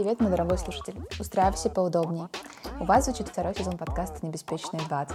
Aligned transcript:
Привет, 0.00 0.18
мой 0.18 0.30
дорогой 0.30 0.56
слушатель. 0.56 0.94
Устраивайся 1.18 1.68
поудобнее. 1.68 2.30
У 2.80 2.84
вас 2.84 3.04
звучит 3.04 3.28
второй 3.28 3.54
сезон 3.54 3.76
подкаста 3.76 4.24
«Небеспечные 4.24 4.80
20». 4.88 5.14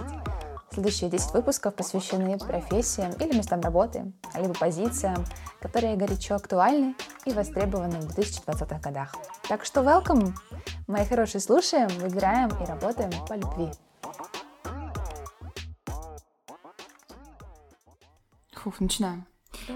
Следующие 0.72 1.10
10 1.10 1.34
выпусков 1.34 1.74
посвящены 1.74 2.38
профессиям 2.38 3.10
или 3.14 3.36
местам 3.36 3.60
работы, 3.62 4.12
либо 4.36 4.54
позициям, 4.54 5.24
которые 5.60 5.96
горячо 5.96 6.36
актуальны 6.36 6.94
и 7.24 7.32
востребованы 7.32 7.98
в 8.00 8.16
2020-х 8.16 8.78
годах. 8.78 9.16
Так 9.48 9.64
что 9.64 9.80
welcome! 9.80 10.32
Мои 10.86 11.04
хорошие, 11.04 11.40
слушаем, 11.40 11.88
выбираем 11.98 12.50
и 12.50 12.64
работаем 12.64 13.10
по 13.26 13.32
любви. 13.32 13.72
Фух, 18.52 18.78
начинаем. 18.78 19.26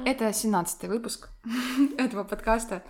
Это 0.05 0.27
17-й 0.29 0.87
выпуск 0.87 1.31
этого 1.99 2.23
подкаста. 2.23 2.83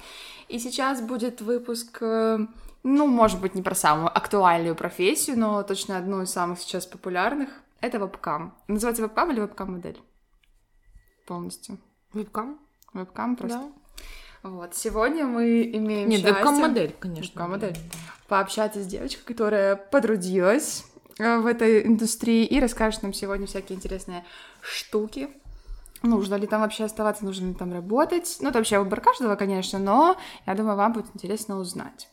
И 0.51 0.59
сейчас 0.59 1.01
будет 1.01 1.41
выпуск, 1.41 1.99
э, 2.01 2.39
ну, 2.83 3.07
может 3.07 3.41
быть, 3.41 3.55
не 3.55 3.63
про 3.63 3.77
самую 3.77 4.09
актуальную 4.09 4.75
профессию, 4.75 5.39
но 5.39 5.63
точно 5.63 5.97
одну 5.97 6.23
из 6.23 6.31
самых 6.31 6.59
сейчас 6.59 6.87
популярных. 6.87 7.51
Это 7.81 7.99
вебкам. 7.99 8.53
Называется 8.67 9.03
вебкам 9.03 9.31
или 9.31 9.39
вебкам-модель? 9.39 9.99
Полностью. 11.25 11.79
Вебкам? 12.13 12.59
Вебкам 12.93 13.37
просто. 13.37 13.59
Да. 14.43 14.51
Вот. 14.51 14.75
Сегодня 14.75 15.25
мы 15.25 15.63
имеем 15.63 16.09
Нет, 16.09 16.23
счастье... 16.23 16.35
вебкам-модель, 16.35 16.97
конечно. 16.99 17.33
Вебкам-модель. 17.33 17.77
Пообщаться 18.27 18.83
с 18.83 18.87
девочкой, 18.87 19.25
которая 19.25 19.77
потрудилась 19.77 20.85
э, 21.19 21.39
в 21.39 21.47
этой 21.47 21.87
индустрии 21.87 22.45
и 22.45 22.59
расскажет 22.59 23.05
нам 23.05 23.13
сегодня 23.13 23.47
всякие 23.47 23.77
интересные 23.79 24.25
штуки, 24.61 25.29
нужно 26.03 26.35
ли 26.37 26.47
там 26.47 26.61
вообще 26.63 26.85
оставаться, 26.85 27.25
нужно 27.25 27.49
ли 27.49 27.55
там 27.55 27.73
работать. 27.73 28.39
Ну, 28.41 28.49
это 28.49 28.59
вообще 28.59 28.79
выбор 28.79 29.01
каждого, 29.01 29.37
конечно, 29.37 29.79
но 29.79 30.17
я 30.47 30.55
думаю, 30.55 30.77
вам 30.77 30.93
будет 30.93 31.07
интересно 31.15 31.59
узнать. 31.59 32.09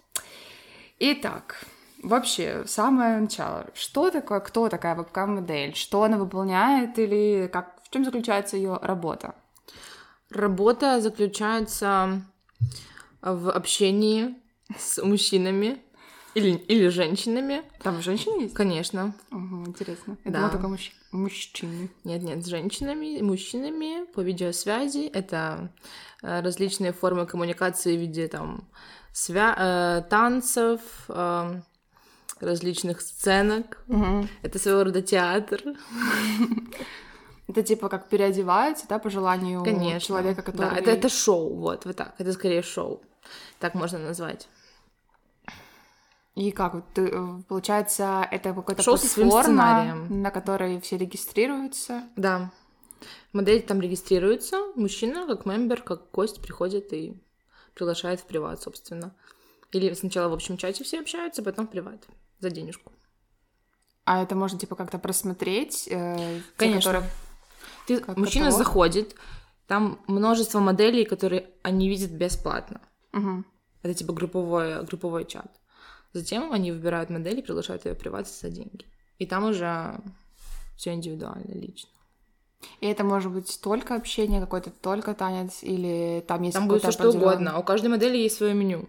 Итак, 0.99 1.63
вообще, 2.03 2.63
самое 2.65 3.19
начало. 3.19 3.67
Что 3.73 4.09
такое, 4.09 4.39
кто 4.39 4.69
такая 4.69 4.95
вебкам-модель? 4.95 5.75
Что 5.75 6.03
она 6.03 6.17
выполняет 6.17 6.97
или 6.99 7.49
как, 7.51 7.81
в 7.83 7.89
чем 7.89 8.03
заключается 8.03 8.57
ее 8.57 8.79
работа? 8.81 9.35
Работа 10.29 10.99
заключается 10.99 12.21
в 13.21 13.51
общении 13.51 14.35
с 14.77 15.01
мужчинами 15.01 15.81
или, 16.37 16.49
или 16.73 16.87
женщинами. 16.89 17.61
Там 17.81 18.01
женщины 18.01 18.43
есть? 18.43 18.53
Конечно. 18.53 19.13
Угу, 19.31 19.65
интересно. 19.67 20.17
Я 20.25 20.31
Да. 20.31 20.37
думала, 20.37 20.51
только 20.51 20.67
мужч- 20.67 20.91
мужчины. 21.11 21.89
Нет, 22.03 22.23
нет, 22.23 22.43
с 22.45 22.47
женщинами, 22.47 23.21
мужчинами 23.21 24.05
по 24.13 24.21
видеосвязи. 24.21 25.07
Это 25.07 25.71
э, 26.23 26.41
различные 26.41 26.93
формы 26.93 27.25
коммуникации 27.25 27.95
в 27.97 27.99
виде 27.99 28.27
там 28.27 28.67
свя- 29.13 29.55
э, 29.57 30.01
танцев, 30.09 30.81
э, 31.09 31.61
различных 32.39 33.01
сценок. 33.01 33.83
Мгм. 33.87 34.27
Это 34.43 34.59
своего 34.59 34.83
рода 34.83 35.01
театр. 35.01 35.61
Это 37.47 37.63
типа 37.63 37.87
как 37.89 38.09
переодеваются, 38.09 38.85
да, 38.89 38.99
по 38.99 39.09
желанию 39.09 39.63
Конечно. 39.63 39.99
человека, 40.07 40.41
который... 40.41 40.69
Да, 40.69 40.77
это, 40.77 40.91
это 40.91 41.07
шоу, 41.09 41.55
вот, 41.55 41.85
вот 41.85 41.95
так. 41.95 42.13
Это 42.17 42.33
скорее 42.33 42.61
шоу. 42.61 43.01
Так 43.59 43.73
можно 43.73 43.99
назвать. 43.99 44.49
И 46.37 46.51
как, 46.51 46.85
ты, 46.93 47.09
э, 47.11 47.41
получается, 47.47 48.27
это 48.29 48.53
какой-то 48.53 48.83
Шоу 48.83 48.95
платформа, 48.97 49.95
на 50.07 50.29
которой 50.29 50.79
все 50.81 50.95
регистрируются. 50.97 52.03
Да. 52.15 52.51
Модель 53.33 53.63
там 53.63 53.81
регистрируется, 53.81 54.57
мужчина 54.75 55.25
как 55.25 55.47
мембер, 55.47 55.81
как 55.81 56.11
гость 56.11 56.39
приходит 56.39 56.93
и 56.93 57.19
приглашает 57.73 58.19
в 58.19 58.25
приват, 58.25 58.61
собственно. 58.61 59.15
Или 59.71 59.91
сначала 59.95 60.29
в 60.29 60.33
общем 60.33 60.57
чате 60.57 60.83
все 60.83 60.99
общаются, 60.99 61.41
потом 61.41 61.65
в 61.65 61.71
приват 61.71 62.05
за 62.39 62.51
денежку. 62.51 62.91
А 64.05 64.21
это 64.21 64.35
можно, 64.35 64.59
типа, 64.59 64.75
как-то 64.75 64.99
просмотреть? 64.99 65.87
э, 65.89 66.17
те, 66.17 66.43
Конечно. 66.57 66.91
которые- 66.91 67.11
Ты, 67.87 67.99
Как 67.99 68.15
мужчина 68.15 68.45
каталог? 68.45 68.65
заходит, 68.67 69.15
там 69.65 69.99
множество 70.07 70.59
моделей, 70.59 71.03
которые 71.03 71.49
они 71.63 71.89
видят 71.89 72.11
бесплатно. 72.11 72.79
Мгм. 73.11 73.43
Это 73.81 73.93
типа 73.95 74.13
групповой, 74.13 74.83
групповой 74.85 75.25
чат. 75.25 75.51
Затем 76.13 76.51
они 76.51 76.71
выбирают 76.71 77.09
модель 77.09 77.39
и 77.39 77.41
приглашают 77.41 77.85
ее 77.85 77.93
в 77.93 77.97
приват 77.97 78.27
за 78.27 78.49
деньги. 78.49 78.85
И 79.19 79.25
там 79.25 79.45
уже 79.45 79.99
все 80.75 80.93
индивидуально, 80.93 81.53
лично. 81.53 81.89
И 82.81 82.87
это 82.87 83.03
может 83.03 83.31
быть 83.31 83.59
только 83.61 83.95
общение, 83.95 84.39
какой-то 84.41 84.71
только 84.71 85.13
танец, 85.13 85.59
или 85.61 86.23
там 86.27 86.41
есть 86.43 86.53
Там 86.55 86.67
будет 86.67 86.81
все 86.81 86.91
что 86.91 87.09
угодно. 87.09 87.51
а 87.55 87.59
У 87.59 87.63
каждой 87.63 87.87
модели 87.87 88.17
есть 88.17 88.37
свое 88.37 88.53
меню. 88.53 88.87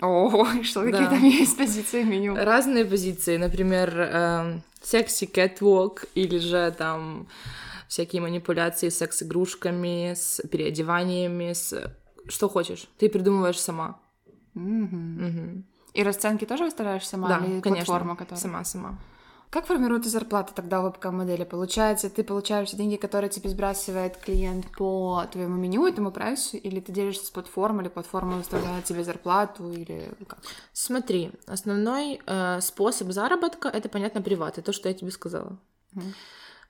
О, 0.00 0.46
что 0.62 0.80
какие 0.82 1.04
Да. 1.04 1.10
там 1.10 1.24
есть 1.24 1.56
позиции 1.56 2.02
меню? 2.02 2.34
Разные 2.34 2.84
позиции, 2.84 3.36
например, 3.36 3.98
эм, 3.98 4.62
секси 4.82 5.24
catwalk 5.24 6.08
или 6.14 6.38
же 6.38 6.74
там 6.76 7.28
всякие 7.88 8.22
манипуляции 8.22 8.88
с 8.88 8.96
секс-игрушками, 8.98 10.14
с 10.14 10.40
переодеваниями, 10.48 11.52
с... 11.52 11.94
Что 12.28 12.48
хочешь, 12.48 12.88
ты 12.98 13.08
придумываешь 13.10 13.60
сама. 13.60 14.00
Мгм. 14.54 15.26
Мгм. 15.26 15.64
И 15.94 16.02
расценки 16.02 16.46
тоже 16.46 16.64
выставляешь 16.64 17.06
сама? 17.06 17.28
да, 17.28 17.44
или 17.44 17.60
конечно. 17.60 17.84
платформа, 17.84 18.16
которая... 18.16 18.40
Сама-сама. 18.40 18.98
Как 19.52 19.66
формируется 19.66 20.08
зарплата 20.08 20.54
тогда 20.54 20.80
у 20.80 20.84
вебкам-модели? 20.84 21.44
Получается, 21.44 22.08
ты 22.08 22.24
получаешь 22.24 22.70
деньги, 22.70 22.96
которые 22.96 23.28
тебе 23.28 23.50
сбрасывает 23.50 24.16
клиент 24.16 24.66
по 24.78 25.26
твоему 25.30 25.56
меню, 25.56 25.86
этому 25.86 26.10
прайсу, 26.10 26.56
или 26.56 26.80
ты 26.80 26.90
делишься 26.90 27.26
с 27.26 27.30
платформой, 27.30 27.84
или 27.84 27.90
платформа 27.90 28.38
выставляет 28.38 28.84
тебе 28.84 29.04
зарплату, 29.04 29.70
или 29.70 30.10
как? 30.26 30.38
Смотри, 30.72 31.32
основной 31.46 32.22
э, 32.24 32.62
способ 32.62 33.12
заработка 33.12 33.68
это, 33.68 33.90
понятно, 33.90 34.22
приват. 34.22 34.56
Это 34.56 34.62
то, 34.62 34.72
что 34.72 34.88
я 34.88 34.94
тебе 34.94 35.10
сказала. 35.10 35.58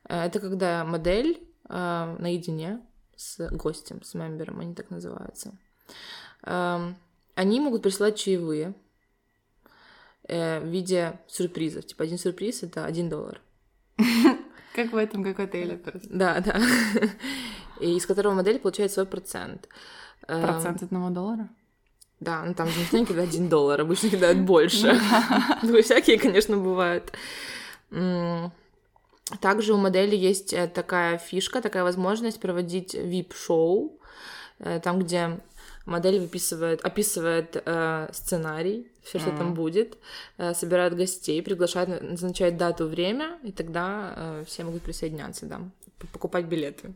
Э, 0.09 0.25
это 0.25 0.41
когда 0.41 0.85
модель 0.85 1.41
э, 1.69 2.17
наедине 2.19 2.81
с 3.17 3.49
гостем, 3.51 4.03
с 4.03 4.15
мембером, 4.15 4.59
они 4.59 4.75
так 4.75 4.91
называются. 4.91 5.53
Эм, 6.43 6.97
они 7.37 7.61
могут 7.61 7.83
присылать 7.83 8.17
чаевые 8.17 8.75
э, 10.29 10.61
в 10.61 10.67
виде 10.67 11.19
сюрпризов. 11.27 11.87
Типа 11.87 12.05
один 12.05 12.19
сюрприз 12.19 12.63
это 12.63 12.85
один 12.85 13.09
доллар. 13.09 13.41
Как 14.75 14.93
в 14.93 14.97
этом, 14.97 15.23
как 15.23 15.39
в 15.39 15.43
отеле 15.43 15.77
просто. 15.77 16.09
Да, 16.11 16.41
да. 16.41 16.59
И 17.81 17.95
из 17.95 18.07
которого 18.07 18.33
модель 18.33 18.59
получает 18.59 18.91
свой 18.91 19.05
процент. 19.05 19.69
Эм, 20.29 20.43
Процент 20.43 20.83
одного 20.83 21.11
доллара? 21.11 21.51
Да, 22.21 22.43
ну 22.45 22.55
там 22.55 22.69
же 22.69 22.81
никто 22.81 22.97
не 22.97 23.05
кидает 23.05 23.29
один 23.29 23.49
доллар, 23.49 23.83
обычно 23.83 24.09
кидают 24.09 24.39
больше. 24.47 24.99
Ну, 25.63 25.83
всякие, 25.83 26.19
конечно, 26.19 26.57
бывают. 26.57 27.13
Также 29.41 29.75
у 29.75 29.77
модели 29.77 30.17
есть 30.17 30.53
э, 30.53 30.69
такая 30.69 31.19
фишка, 31.19 31.61
такая 31.61 31.85
возможность 31.85 32.41
проводить 32.41 32.95
VIP-шоу, 32.95 33.99
э, 34.59 34.81
там, 34.81 34.99
где 34.99 35.41
модель 35.87 36.21
выписывает, 36.21 36.81
описывает 36.85 37.63
э, 37.65 38.09
сценарий, 38.13 38.87
все, 39.03 39.19
что 39.19 39.31
там 39.33 39.47
Мгм. 39.49 39.55
будет, 39.55 39.99
э, 40.39 40.55
собирает 40.55 40.97
гостей, 40.97 41.43
приглашает, 41.43 42.03
назначает 42.03 42.57
дату, 42.57 42.87
время, 42.87 43.39
и 43.43 43.53
тогда 43.53 44.15
э, 44.17 44.45
все 44.47 44.65
могут 44.65 44.83
присоединяться, 44.83 45.47
да, 45.47 45.61
покупать 46.13 46.45
билеты. 46.47 46.93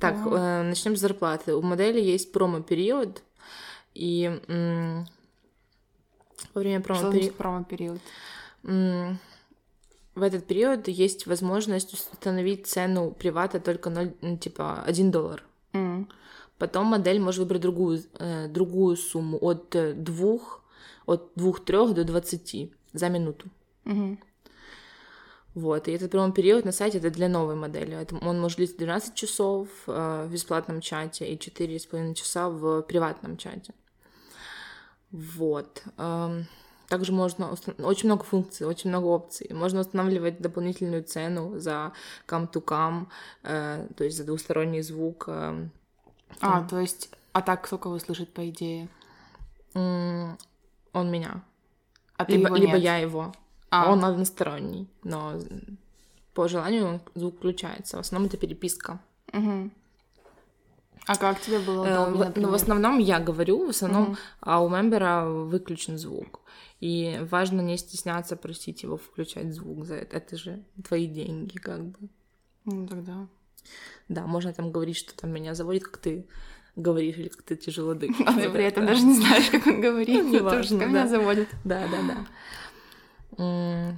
Так, 0.00 0.24
начнем 0.24 0.96
с 0.96 1.00
зарплаты. 1.00 1.54
У 1.54 1.62
модели 1.62 2.00
есть 2.00 2.32
промо-период, 2.32 3.22
и 3.94 4.40
м, 4.48 5.06
во 6.52 6.60
время 6.60 6.82
значит 6.84 7.34
промо-период? 7.36 8.00
М, 8.64 9.18
В 10.16 10.22
этот 10.22 10.46
период 10.46 10.88
есть 10.88 11.26
возможность 11.26 11.92
установить 11.92 12.66
цену 12.66 13.10
привата 13.12 13.58
только 13.60 13.90
0, 13.90 14.14
ну, 14.20 14.36
типа 14.36 14.82
1 14.86 15.10
доллар. 15.10 15.42
М. 15.72 16.08
Потом 16.58 16.86
модель 16.86 17.20
может 17.20 17.40
выбрать 17.40 17.62
другую, 17.62 18.00
э, 18.18 18.48
другую 18.48 18.96
сумму 18.96 19.38
от 19.40 19.70
2, 19.70 20.38
от 21.06 21.32
2-3 21.36 21.94
до 21.94 22.04
20 22.04 22.72
за 22.92 23.08
минуту. 23.08 23.48
Мгм. 23.84 24.18
Вот, 25.54 25.86
и 25.88 25.92
этот 25.92 26.10
прямой 26.10 26.32
период 26.32 26.64
на 26.64 26.72
сайте 26.72 26.98
это 26.98 27.10
для 27.10 27.28
новой 27.28 27.54
модели. 27.54 27.94
Это, 27.96 28.16
он 28.16 28.40
может 28.40 28.56
длиться 28.58 28.76
12 28.76 29.14
часов 29.14 29.68
э, 29.86 30.26
в 30.28 30.32
бесплатном 30.32 30.80
чате 30.80 31.26
и 31.32 31.36
4,5 31.36 32.14
часа 32.14 32.48
в 32.48 32.82
приватном 32.82 33.36
чате. 33.36 33.72
Вот. 35.12 35.82
эм, 35.96 36.46
также 36.88 37.12
можно... 37.12 37.52
уста- 37.52 37.74
Очень 37.84 38.08
много 38.08 38.24
функций, 38.24 38.66
очень 38.66 38.90
много 38.90 39.06
опций. 39.06 39.48
Можно 39.52 39.80
устанавливать 39.80 40.40
дополнительную 40.40 41.04
цену 41.04 41.58
за 41.60 41.92
cam-to-cam, 42.26 43.06
э, 43.44 43.86
то 43.96 44.04
есть 44.04 44.16
за 44.16 44.24
двусторонний 44.24 44.82
звук. 44.82 45.24
э, 45.28 45.68
А, 46.40 46.62
то 46.66 46.78
есть, 46.80 47.10
а 47.32 47.42
так 47.42 47.66
сколько 47.66 47.88
услышит, 47.88 48.32
по 48.32 48.48
идее? 48.48 48.88
м, 49.74 50.36
он 50.92 51.10
меня. 51.10 51.42
А 52.16 52.24
Либо, 52.30 52.46
его 52.46 52.56
либо 52.56 52.72
нет? 52.74 52.82
я 52.82 52.96
его. 52.98 53.32
А. 53.70 53.90
Он 53.92 54.04
односторонний, 54.04 54.88
но 55.02 55.40
по 56.32 56.48
желанию 56.48 56.86
он- 56.86 57.00
звук 57.14 57.36
включается. 57.38 57.96
В 57.96 58.00
основном 58.00 58.28
это 58.28 58.36
переписка. 58.36 59.00
Мгм. 59.32 59.72
А 61.06 61.16
как 61.16 61.40
тебе 61.40 61.58
было 61.58 61.84
Э, 61.84 62.08
удобнее, 62.08 62.30
в- 62.32 62.36
ну, 62.36 62.50
в 62.50 62.54
основном 62.54 62.98
я 62.98 63.18
говорю, 63.18 63.66
в 63.66 63.70
основном 63.70 64.02
Мгм. 64.04 64.16
а 64.40 64.60
у 64.62 64.68
мембера 64.68 65.26
выключен 65.28 65.98
звук. 65.98 66.40
И 66.80 67.18
важно 67.30 67.60
не 67.60 67.76
стесняться 67.76 68.36
просить 68.36 68.82
его 68.84 68.96
включать 68.96 69.52
звук 69.52 69.84
за 69.86 69.96
это. 69.96 70.16
Это 70.18 70.36
же 70.36 70.62
твои 70.88 71.06
деньги, 71.06 71.56
как 71.58 71.82
бы. 71.84 71.98
Ну, 72.64 72.86
тогда. 72.86 73.26
Да, 74.08 74.26
можно 74.26 74.52
там 74.52 74.70
говорить, 74.72 74.96
что 74.96 75.14
там 75.16 75.30
меня 75.32 75.54
заводит, 75.54 75.84
как 75.84 75.98
ты 75.98 76.26
говоришь, 76.76 77.16
или 77.16 77.28
как 77.28 77.42
ты 77.42 77.56
тяжело 77.56 77.94
дышишь. 77.94 78.26
А 78.26 78.32
ты 78.34 78.50
при 78.50 78.64
этом 78.64 78.86
даже 78.86 79.02
не 79.02 79.14
знаешь, 79.14 79.48
как 79.50 79.66
он 79.66 79.80
говорит. 79.80 80.24
Ну, 80.24 80.38
потому 80.40 80.62
что 80.62 80.74
неважно, 80.74 80.90
меня 80.90 81.08
заводит. 81.08 81.48
Да, 81.64 81.86
да, 81.88 82.26
да. 83.38 83.96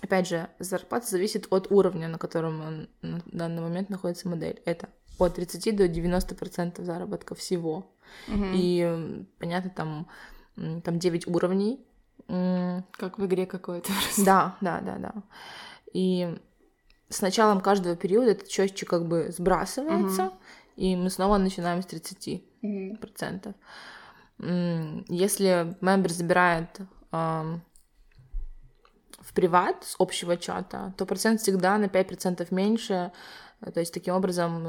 Опять 0.00 0.28
же, 0.28 0.48
зарплата 0.58 1.06
зависит 1.06 1.46
от 1.50 1.72
уровня, 1.72 2.08
на 2.08 2.18
котором 2.18 2.60
он 2.60 2.88
на 3.02 3.22
данный 3.26 3.62
момент 3.62 3.88
находится 3.90 4.28
модель. 4.28 4.60
Это 4.64 4.88
от 5.18 5.34
30 5.34 5.74
до 5.76 5.86
90% 5.86 6.84
заработка 6.84 7.34
всего. 7.34 7.92
И 8.28 9.24
понятно, 9.38 9.70
там, 9.70 10.08
там 10.56 10.98
9 10.98 11.26
уровней. 11.26 11.80
Как 12.26 13.18
в 13.18 13.26
игре 13.26 13.46
какой-то. 13.46 13.92
Да, 14.18 14.56
да, 14.60 14.80
да, 14.80 14.98
да. 14.98 15.14
И 15.92 16.38
с 17.08 17.22
началом 17.22 17.60
каждого 17.60 17.96
периода 17.96 18.32
этот 18.32 18.50
счетчик 18.50 18.88
как 18.88 19.06
бы 19.06 19.30
сбрасывается, 19.30 20.32
и 20.76 20.96
мы 20.96 21.10
снова 21.10 21.38
начинаем 21.38 21.82
с 21.82 21.86
30 21.86 22.44
процентов. 23.00 23.54
М, 24.40 25.04
Если 25.08 25.76
мембер 25.80 26.12
забирает 26.12 26.68
в 27.10 27.60
приват 29.34 29.84
с 29.84 29.94
общего 29.98 30.36
чата, 30.36 30.94
то 30.96 31.06
процент 31.06 31.40
всегда 31.40 31.78
на 31.78 31.88
5% 31.88 32.50
меньше. 32.50 33.12
То 33.74 33.80
есть 33.80 33.94
таким 33.94 34.14
образом 34.14 34.66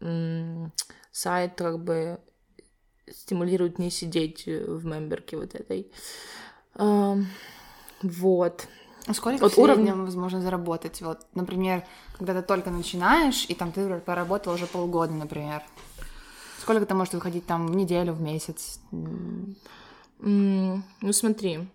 э, 0.00 0.66
сайт 1.12 1.54
как 1.56 1.82
бы 1.82 2.18
стимулирует 3.10 3.78
не 3.78 3.90
сидеть 3.90 4.46
в 4.46 4.84
мемберке 4.84 5.36
вот 5.36 5.54
этой. 5.54 5.90
Вот. 8.02 8.68
А 9.06 9.14
Сколько 9.14 9.46
От 9.46 9.56
уровня- 9.58 9.94
возможно 9.94 10.40
заработать? 10.40 11.00
Вот, 11.00 11.26
например, 11.34 11.84
когда 12.18 12.34
ты 12.34 12.42
только 12.42 12.70
начинаешь, 12.70 13.46
и 13.48 13.54
там 13.54 13.70
ты 13.70 14.00
поработал 14.00 14.54
уже 14.54 14.66
полгода, 14.66 15.12
например. 15.12 15.62
Сколько 16.60 16.82
это 16.82 16.94
может 16.94 17.14
выходить 17.14 17.46
там 17.46 17.66
в 17.68 17.76
неделю, 17.76 18.12
в 18.14 18.20
месяц? 18.20 18.80
М, 18.92 19.54
Ну 21.02 21.12
смотри, 21.12 21.68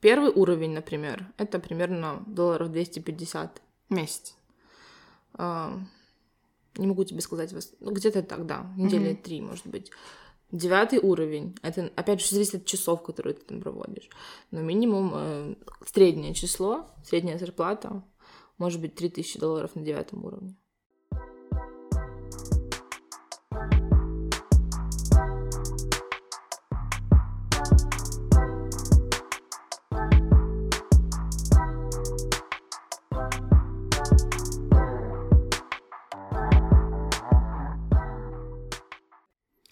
первый 0.00 0.30
уровень, 0.30 0.72
например, 0.74 1.26
это 1.38 1.58
примерно 1.58 2.22
долларов 2.26 2.70
250 2.70 3.62
Месяц. 3.88 4.34
А, 5.34 5.78
не 6.76 6.86
могу 6.88 7.04
тебе 7.04 7.20
сказать, 7.20 7.54
ну, 7.80 7.92
где-то 7.92 8.22
так, 8.22 8.46
да, 8.46 8.66
недели 8.76 9.12
Мгм. 9.12 9.22
три, 9.22 9.40
может 9.40 9.66
быть. 9.68 9.92
Девятый 10.56 10.98
уровень, 10.98 11.54
это, 11.60 11.92
опять 11.96 12.22
же, 12.22 12.28
зависит 12.28 12.54
от 12.54 12.64
часов, 12.64 13.02
которые 13.02 13.34
ты 13.34 13.44
там 13.44 13.60
проводишь. 13.60 14.08
Но 14.50 14.62
минимум 14.62 15.12
э, 15.14 15.54
среднее 15.84 16.32
число, 16.32 16.86
средняя 17.04 17.36
зарплата 17.36 18.02
может 18.56 18.80
быть 18.80 18.94
3000 18.94 19.38
долларов 19.38 19.74
на 19.74 19.82
девятом 19.82 20.24
уровне. 20.24 20.56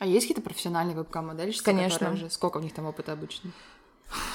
А 0.04 0.06
есть 0.06 0.26
какие-то 0.26 0.42
профессиональные 0.46 0.94
вебкам-модельщицы? 0.94 1.64
Конечно. 1.64 2.12
уже- 2.12 2.28
Сколько 2.28 2.58
у 2.58 2.60
них 2.60 2.74
там 2.74 2.84
опыта 2.84 3.12
обычно? 3.12 3.50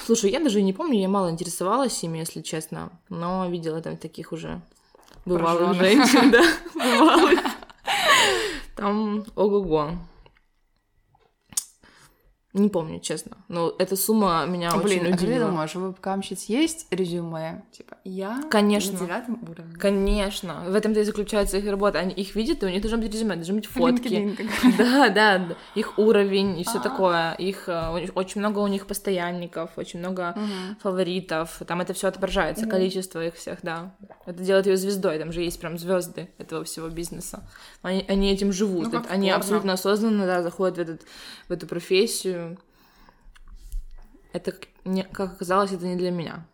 Слушай, 0.04 0.32
я 0.32 0.40
даже 0.40 0.60
не 0.62 0.72
помню, 0.72 0.98
я 0.98 1.08
мало 1.08 1.30
интересовалась 1.30 2.02
ими, 2.02 2.18
если 2.18 2.40
честно, 2.42 2.90
но 3.08 3.48
видела 3.48 3.80
там 3.80 3.96
таких 3.96 4.32
уже 4.32 4.60
бывалых 5.24 5.78
Прожжённых. 5.78 6.08
женщин, 6.10 6.30
да, 6.32 6.42
бывалых. 6.74 7.38
Там 8.74 9.24
ого-го. 9.36 9.90
Не 12.52 12.68
помню, 12.68 12.98
честно. 12.98 13.36
Но 13.46 13.72
эта 13.78 13.94
сумма 13.94 14.44
меня 14.44 14.72
Блин, 14.76 14.84
очень 14.84 15.06
а 15.06 15.10
как 15.12 15.20
ты 15.20 15.26
удивила. 15.26 15.50
думаешь, 15.50 15.76
у 15.76 15.80
вебкамщиц 15.88 16.44
есть 16.46 16.88
резюме? 16.90 17.62
Типа, 17.70 17.96
я 18.02 18.42
Конечно. 18.50 18.92
на 18.94 18.98
девятом 18.98 19.38
уровне. 19.48 19.76
Конечно. 19.78 20.64
В 20.66 20.74
этом-то 20.74 20.98
и 20.98 21.04
заключается 21.04 21.58
их 21.58 21.70
работа. 21.70 22.00
Они 22.00 22.12
их 22.12 22.34
видят, 22.34 22.64
и 22.64 22.66
у 22.66 22.68
них 22.68 22.82
должно 22.82 22.98
быть 22.98 23.12
резюме, 23.12 23.36
должны 23.36 23.54
быть 23.54 23.66
фотки. 23.66 24.08
LinkedIn 24.08 24.36
какой-то. 24.36 24.76
Да, 24.90 25.08
да, 25.10 25.38
да. 25.38 25.54
их 25.76 25.96
уровень 25.98 26.58
и 26.58 26.64
все 26.64 26.78
А. 26.78 26.82
такое. 26.82 27.32
Их 27.34 27.68
э, 27.68 28.08
очень 28.14 28.40
много 28.40 28.58
у 28.58 28.66
них 28.66 28.86
постоянников, 28.88 29.70
очень 29.76 30.00
много 30.00 30.34
фаворитов. 30.80 31.62
Там 31.66 31.80
это 31.80 31.94
все 31.94 32.08
отображается, 32.08 32.66
количество 32.66 33.24
их 33.24 33.34
всех, 33.34 33.60
да. 33.62 33.94
Это 34.26 34.42
делает 34.42 34.66
ее 34.66 34.76
звездой. 34.76 35.18
Там 35.18 35.32
же 35.32 35.42
есть 35.42 35.60
прям 35.60 35.78
звезды 35.78 36.28
этого 36.38 36.64
всего 36.64 36.88
бизнеса. 36.88 37.48
Они, 37.82 38.32
этим 38.32 38.52
живут. 38.52 38.92
Ну, 38.92 39.02
они 39.08 39.30
абсолютно 39.30 39.74
осознанно 39.74 40.26
да, 40.26 40.42
заходят 40.42 40.76
в, 40.78 40.80
этот, 40.80 41.02
в 41.48 41.52
эту 41.52 41.66
профессию. 41.66 42.39
Это, 44.32 44.52
как 45.12 45.32
оказалось, 45.34 45.72
это 45.72 45.86
не 45.86 45.96
для 45.96 46.10
меня. 46.10 46.46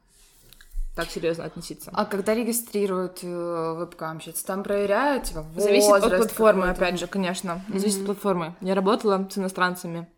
Так 0.94 1.10
серьезно 1.10 1.44
относиться. 1.44 1.90
А 1.92 2.06
когда 2.06 2.34
регистрируют 2.34 3.18
э, 3.22 3.26
вебкамщиц, 3.26 4.42
там 4.44 4.62
проверяют, 4.62 5.24
типа, 5.24 5.44
Зависит 5.56 5.90
от 5.92 6.02
возраст 6.02 6.16
платформы, 6.28 6.70
опять 6.70 6.98
же, 6.98 7.06
конечно. 7.06 7.62
Зависит 7.68 8.00
Мгм. 8.00 8.02
от 8.02 8.06
платформы. 8.06 8.56
Я 8.62 8.74
работала 8.74 9.28
с 9.30 9.36
иностранцами. 9.36 10.08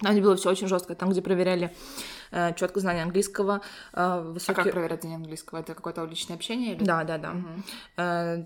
Там, 0.00 0.12
где 0.12 0.22
было 0.22 0.36
все 0.36 0.50
очень 0.50 0.68
жестко. 0.68 0.94
Там, 0.94 1.10
где 1.10 1.20
проверяли 1.22 1.74
четко 2.54 2.78
знание 2.78 3.02
английского, 3.02 3.56
э, 3.56 3.60
А 3.94 4.20
высокий... 4.20 4.54
как 4.62 4.70
проверять 4.70 5.00
знание 5.00 5.16
английского? 5.16 5.58
Это 5.58 5.74
какое-то 5.74 6.04
личное 6.04 6.36
общение? 6.36 6.76
Или... 6.76 6.84
Да, 6.84 7.02
да, 7.02 7.18
да. 7.18 7.32
Мгм. 7.32 7.64
Э, 7.96 8.44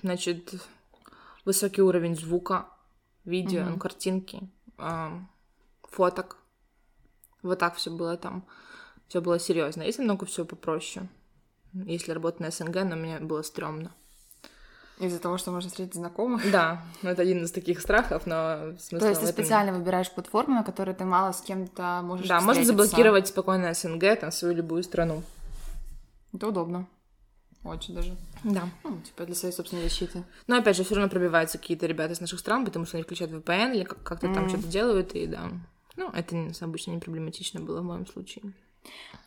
Значит, 0.00 0.54
высокий 1.44 1.82
уровень 1.82 2.14
звука, 2.14 2.68
видео, 3.24 3.64
ну, 3.64 3.76
картинки, 3.76 4.48
э, 4.78 5.10
фоток. 5.82 6.36
Вот 7.48 7.58
так 7.58 7.74
все 7.76 7.90
было 7.90 8.16
там. 8.16 8.44
Все 9.08 9.20
было 9.20 9.38
серьезно. 9.38 9.82
Если 9.82 10.02
много 10.02 10.26
всего 10.26 10.46
попроще. 10.46 11.08
Если 11.72 12.12
работать 12.12 12.40
на 12.40 12.50
СНГ, 12.50 12.84
но 12.84 12.96
мне 12.96 13.18
было 13.18 13.42
стрёмно. 13.42 13.90
Из-за 14.98 15.18
того, 15.20 15.38
что 15.38 15.52
можно 15.52 15.70
встретить 15.70 15.94
знакомых? 15.94 16.50
Да, 16.50 16.82
ну, 17.02 17.10
это 17.10 17.22
один 17.22 17.44
из 17.44 17.52
таких 17.52 17.80
страхов, 17.80 18.26
но 18.26 18.72
смысл 18.80 19.04
То 19.04 19.08
есть 19.08 19.20
ты 19.20 19.26
этом- 19.26 19.44
специально 19.44 19.72
выбираешь 19.72 20.10
платформу, 20.10 20.54
на 20.56 20.64
которой 20.64 20.92
ты 20.94 21.04
мало 21.04 21.32
с 21.32 21.40
кем-то 21.40 22.00
можешь 22.02 22.26
Да, 22.26 22.40
можно 22.40 22.64
заблокировать 22.64 23.28
спокойно 23.28 23.72
СНГ, 23.74 24.16
там, 24.20 24.32
свою 24.32 24.54
любую 24.56 24.82
страну. 24.82 25.22
Это 26.34 26.48
удобно. 26.48 26.86
Очень 27.64 27.94
даже. 27.94 28.16
Да. 28.44 28.68
Ну, 28.84 29.00
типа 29.00 29.24
для 29.24 29.34
своей 29.36 29.54
собственной 29.54 29.84
защиты. 29.84 30.24
Но 30.48 30.56
опять 30.58 30.76
же, 30.76 30.82
все 30.84 30.94
равно 30.96 31.08
пробиваются 31.10 31.58
какие-то 31.58 31.86
ребята 31.86 32.14
из 32.14 32.20
наших 32.20 32.40
стран, 32.40 32.64
потому 32.64 32.84
что 32.84 32.96
они 32.96 33.04
включают 33.04 33.30
VPN 33.32 33.74
или 33.74 33.84
как- 33.84 34.02
как-то 34.02 34.26
там 34.34 34.44
Мгм. 34.44 34.48
что-то 34.48 34.66
делают, 34.68 35.12
и 35.14 35.26
да. 35.26 35.48
Ну, 35.98 36.08
это 36.10 36.36
обычно 36.64 36.92
не 36.92 37.00
проблематично 37.00 37.60
было 37.60 37.80
в 37.80 37.84
моем 37.84 38.06
случае. 38.06 38.52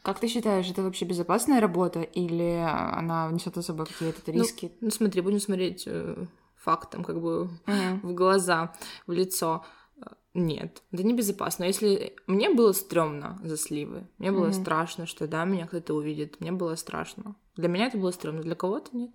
Как 0.03 0.19
ты 0.19 0.27
считаешь, 0.27 0.69
это 0.71 0.81
вообще 0.83 1.05
безопасная 1.05 1.59
работа 1.59 2.01
или 2.01 2.65
она 2.99 3.29
несет 3.31 3.55
за 3.55 3.61
собой 3.61 3.85
какие-то 3.85 4.31
риски? 4.31 4.71
Ну, 4.81 4.89
смотри, 4.89 5.21
будем 5.21 5.39
смотреть 5.39 5.83
э, 5.85 6.25
фактом, 6.55 7.03
как 7.03 7.21
бы 7.21 7.49
Мгм. 7.67 7.99
в 8.03 8.13
глаза, 8.13 8.73
в 9.05 9.11
лицо. 9.11 9.63
Э, 9.97 10.05
Нет, 10.33 10.81
это 10.93 11.03
небезопасно. 11.03 11.65
Если 11.65 12.15
мне 12.25 12.49
было 12.49 12.71
стрёмно 12.71 13.37
за 13.43 13.57
сливы, 13.57 14.07
мне 14.17 14.31
было 14.31 14.45
Мгм. 14.45 14.53
страшно, 14.53 15.05
что 15.05 15.27
да, 15.27 15.43
меня 15.43 15.67
кто-то 15.67 15.93
увидит, 15.93 16.39
мне 16.39 16.53
было 16.53 16.75
страшно. 16.75 17.35
Для 17.57 17.67
меня 17.67 17.87
это 17.87 17.97
было 17.97 18.11
стрёмно, 18.11 18.41
для 18.41 18.55
кого-то 18.55 18.95
нет. 18.95 19.11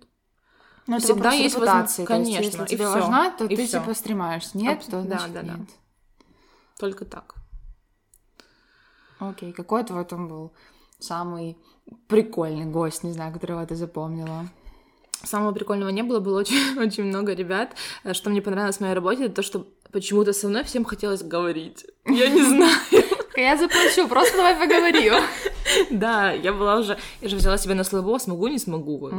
Ну, 0.85 0.97
это 0.97 1.05
Всегда 1.05 1.31
есть 1.33 1.55
репутации. 1.55 1.59
возможность- 1.59 1.95
То 1.95 2.01
есть, 2.01 2.07
конечно, 2.07 2.43
если 2.43 2.63
и 2.63 2.67
тебе 2.77 2.85
всё, 2.85 2.93
важна, 2.99 3.31
то 3.31 3.45
и 3.45 3.55
ты 3.55 3.65
всё. 3.65 3.79
типа 3.79 3.93
стремаешься. 3.95 4.57
Нет, 4.57 4.77
Аб- 4.79 4.85
то 4.85 4.91
да, 4.91 5.01
значит 5.01 5.33
да, 5.33 5.41
да. 5.41 5.53
нет. 5.57 5.69
Только 6.79 7.03
так. 7.05 7.33
Окей, 9.19 9.51
какой 9.53 9.83
твой 9.83 10.05
там 10.05 10.27
был 10.27 10.51
самый 10.99 11.57
прикольный 12.07 12.65
гость, 12.65 13.03
не 13.03 13.11
знаю, 13.11 13.33
которого 13.33 13.65
ты 13.65 13.75
запомнила? 13.75 14.47
Самого 15.23 15.51
прикольного 15.51 15.89
не 15.89 16.03
было, 16.03 16.19
было 16.19 16.39
очень, 16.39 16.79
очень 16.79 17.05
много 17.05 17.33
ребят. 17.33 17.75
Э, 18.03 18.13
Что 18.13 18.29
мне 18.29 18.41
понравилось 18.41 18.77
в 18.77 18.81
моей 18.81 18.93
работе, 18.93 19.25
это 19.25 19.35
то, 19.35 19.41
что 19.41 19.65
почему-то 19.91 20.33
со 20.33 20.47
мной 20.47 20.63
всем 20.63 20.85
хотелось 20.85 21.23
говорить. 21.23 21.85
Я 22.05 22.29
не 22.29 22.43
знаю. 22.49 22.77
Я 23.35 23.57
заплачу, 23.57 24.07
просто 24.07 24.37
давай 24.37 24.55
поговорим. 24.55 25.13
Да, 25.91 26.31
я 26.31 26.53
была 26.53 26.77
уже... 26.77 26.97
Я 27.21 27.27
же 27.29 27.35
взяла 27.35 27.57
себя 27.57 27.75
на 27.75 27.83
слабо, 27.83 28.17
смогу, 28.19 28.47
не 28.47 28.57
смогу. 28.57 29.11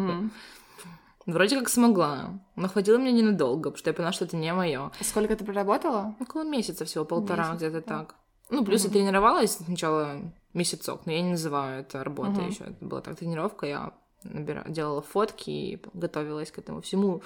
Вроде 1.26 1.58
как 1.58 1.68
смогла. 1.68 2.40
Но 2.56 2.68
хватило 2.68 2.96
мне 2.96 3.12
ненадолго, 3.12 3.70
потому 3.70 3.76
что 3.76 3.90
я 3.90 3.94
поняла, 3.94 4.12
что 4.12 4.24
это 4.24 4.36
не 4.36 4.52
мое. 4.54 4.90
Сколько 5.02 5.36
ты 5.36 5.44
проработала? 5.44 6.14
Около 6.20 6.44
месяца 6.44 6.84
всего, 6.86 7.04
полтора, 7.04 7.54
где-то 7.54 7.82
так. 7.82 8.14
Ну, 8.50 8.64
плюс 8.64 8.84
я 8.84 8.90
тренировалась 8.90 9.52
сначала 9.52 10.20
месяцок, 10.54 11.06
но 11.06 11.12
я 11.12 11.22
не 11.22 11.30
называю 11.30 11.80
это 11.82 12.02
работой 12.02 12.44
Мгм. 12.44 12.48
еще. 12.48 12.64
Это 12.64 12.84
была 12.84 13.00
так 13.00 13.16
тренировка, 13.16 13.66
я 13.66 13.92
набира... 14.22 14.64
делала 14.68 15.02
фотки 15.02 15.50
и 15.50 15.82
готовилась 15.92 16.50
к 16.50 16.58
этому 16.58 16.80
всему, 16.80 17.22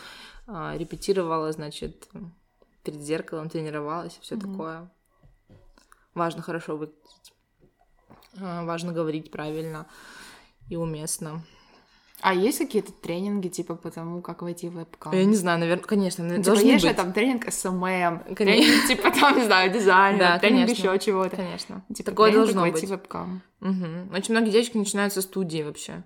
а, 0.46 0.76
репетировала, 0.76 1.52
значит, 1.52 2.08
перед 2.82 3.00
зеркалом 3.00 3.48
тренировалась, 3.48 4.18
все 4.20 4.36
Мгм. 4.36 4.50
такое. 4.50 4.90
Важно 6.14 6.42
хорошо 6.42 6.76
выглядеть, 6.76 7.32
А, 8.40 8.64
важно 8.64 8.92
говорить 8.92 9.30
правильно 9.30 9.86
и 10.68 10.76
уместно. 10.76 11.42
А 12.22 12.32
есть 12.34 12.58
какие-то 12.58 12.92
тренинги, 12.92 13.48
типа, 13.48 13.74
по 13.74 13.90
тому, 13.90 14.22
как 14.22 14.42
войти 14.42 14.68
в 14.68 14.74
вебкам? 14.74 15.12
Я 15.12 15.24
не 15.24 15.34
знаю, 15.34 15.58
наверное, 15.58 15.84
конечно, 15.84 16.22
наверное, 16.24 16.44
типа, 16.44 16.64
есть 16.66 16.82
же 16.82 16.88
быть. 16.88 16.96
там 16.96 17.12
тренинг 17.12 17.52
SMM, 17.52 18.34
тренинг, 18.36 18.86
типа, 18.88 19.10
там, 19.10 19.36
не 19.38 19.44
знаю, 19.44 19.72
дизайна, 19.72 20.18
Да, 20.18 20.38
тренинг 20.38 20.66
конечно. 20.68 20.90
еще 20.92 20.98
чего-то. 21.04 21.36
Конечно. 21.36 21.84
Типа, 21.94 22.10
Такое 22.12 22.32
должно 22.32 22.62
быть. 22.62 22.80
в 22.82 22.86
вебкам. 22.88 23.42
Мгм. 23.60 24.12
Очень 24.14 24.34
многие 24.34 24.50
девочки 24.50 24.76
начинают 24.78 25.12
со 25.12 25.20
студии 25.20 25.62
вообще. 25.62 26.04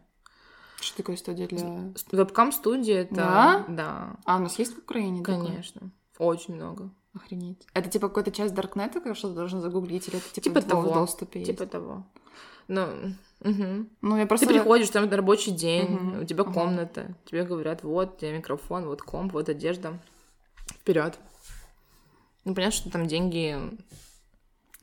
Что 0.80 0.96
такое 0.98 1.16
студия 1.16 1.46
для... 1.48 1.92
Вебкам-студия 2.12 3.02
это... 3.02 3.14
Да? 3.14 3.64
Да, 3.68 4.16
А, 4.24 4.36
у 4.36 4.40
нас 4.40 4.58
есть 4.58 4.74
в 4.74 4.78
Украине 4.78 5.22
такое? 5.22 5.46
конечно. 5.46 5.90
Очень 6.18 6.54
много. 6.54 6.90
Охренеть. 7.14 7.66
Это 7.72 7.88
типа 7.88 8.08
какая-то 8.08 8.30
часть 8.30 8.54
Даркнета, 8.54 9.14
что 9.14 9.28
ты 9.28 9.34
должен 9.34 9.60
загуглить, 9.62 10.06
или 10.08 10.18
это 10.18 10.28
типа, 10.34 10.44
Типа 10.44 10.60
в 10.60 10.64
того. 10.64 10.92
доступе 10.94 11.40
есть? 11.40 11.50
Типа 11.50 11.66
того. 11.66 12.04
Ну, 12.68 13.14
мгм. 13.40 13.90
Ну, 14.02 14.16
я 14.16 14.26
просто... 14.26 14.46
Ты 14.46 14.54
приходишь, 14.54 14.90
там 14.90 15.10
рабочий 15.10 15.52
день, 15.52 15.94
Мгм. 15.94 16.22
у 16.22 16.24
тебя 16.24 16.42
Ага. 16.42 16.52
комната, 16.52 17.14
тебе 17.24 17.44
говорят, 17.44 17.82
вот, 17.82 18.14
у 18.14 18.20
тебя 18.20 18.36
микрофон, 18.36 18.86
вот 18.86 19.02
комп, 19.02 19.32
вот 19.32 19.48
одежда. 19.48 19.98
Вперед. 20.66 21.18
Ну, 22.44 22.54
понятно, 22.54 22.76
что 22.76 22.90
там 22.90 23.06
деньги... 23.06 23.58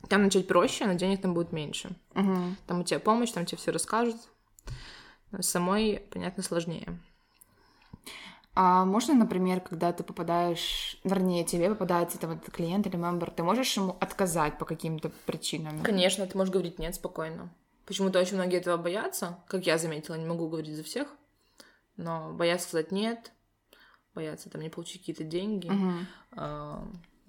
Там 0.08 0.22
начать 0.22 0.46
проще, 0.46 0.86
но 0.86 0.94
денег 0.94 1.22
там 1.22 1.32
будет 1.32 1.52
меньше. 1.52 1.96
Мгм. 2.14 2.56
Там 2.66 2.80
у 2.80 2.84
тебя 2.84 3.00
помощь, 3.00 3.30
там 3.30 3.46
тебе 3.46 3.56
все 3.56 3.70
расскажут. 3.70 4.16
Но 5.30 5.40
Самой, 5.42 6.02
понятно, 6.10 6.42
сложнее. 6.42 6.98
А 8.54 8.84
можно, 8.84 9.14
например, 9.14 9.60
когда 9.60 9.92
ты 9.92 10.04
попадаешь, 10.04 10.96
вернее, 11.02 11.44
тебе 11.44 11.70
попадается 11.70 12.18
там 12.18 12.32
этот 12.32 12.54
клиент 12.54 12.86
или 12.86 12.96
member, 12.96 13.30
ты 13.30 13.42
можешь 13.42 13.76
ему 13.76 13.96
отказать 14.00 14.58
по 14.58 14.64
каким-то 14.64 15.10
причинам? 15.26 15.82
Конечно, 15.82 16.24
ты 16.26 16.38
можешь 16.38 16.52
говорить 16.52 16.78
нет 16.78 16.94
спокойно. 16.94 17.50
Почему-то 17.86 18.18
очень 18.20 18.36
многие 18.36 18.58
этого 18.58 18.76
боятся, 18.76 19.38
как 19.46 19.66
я 19.66 19.76
заметила, 19.78 20.14
не 20.14 20.24
могу 20.26 20.48
говорить 20.48 20.74
за 20.76 20.82
всех, 20.82 21.08
но 21.96 22.32
боятся 22.32 22.68
сказать 22.68 22.92
нет, 22.92 23.32
боятся 24.14 24.48
там 24.48 24.62
не 24.62 24.70
получить 24.70 25.00
какие-то 25.00 25.24
деньги. 25.24 25.68
А, 26.32 26.86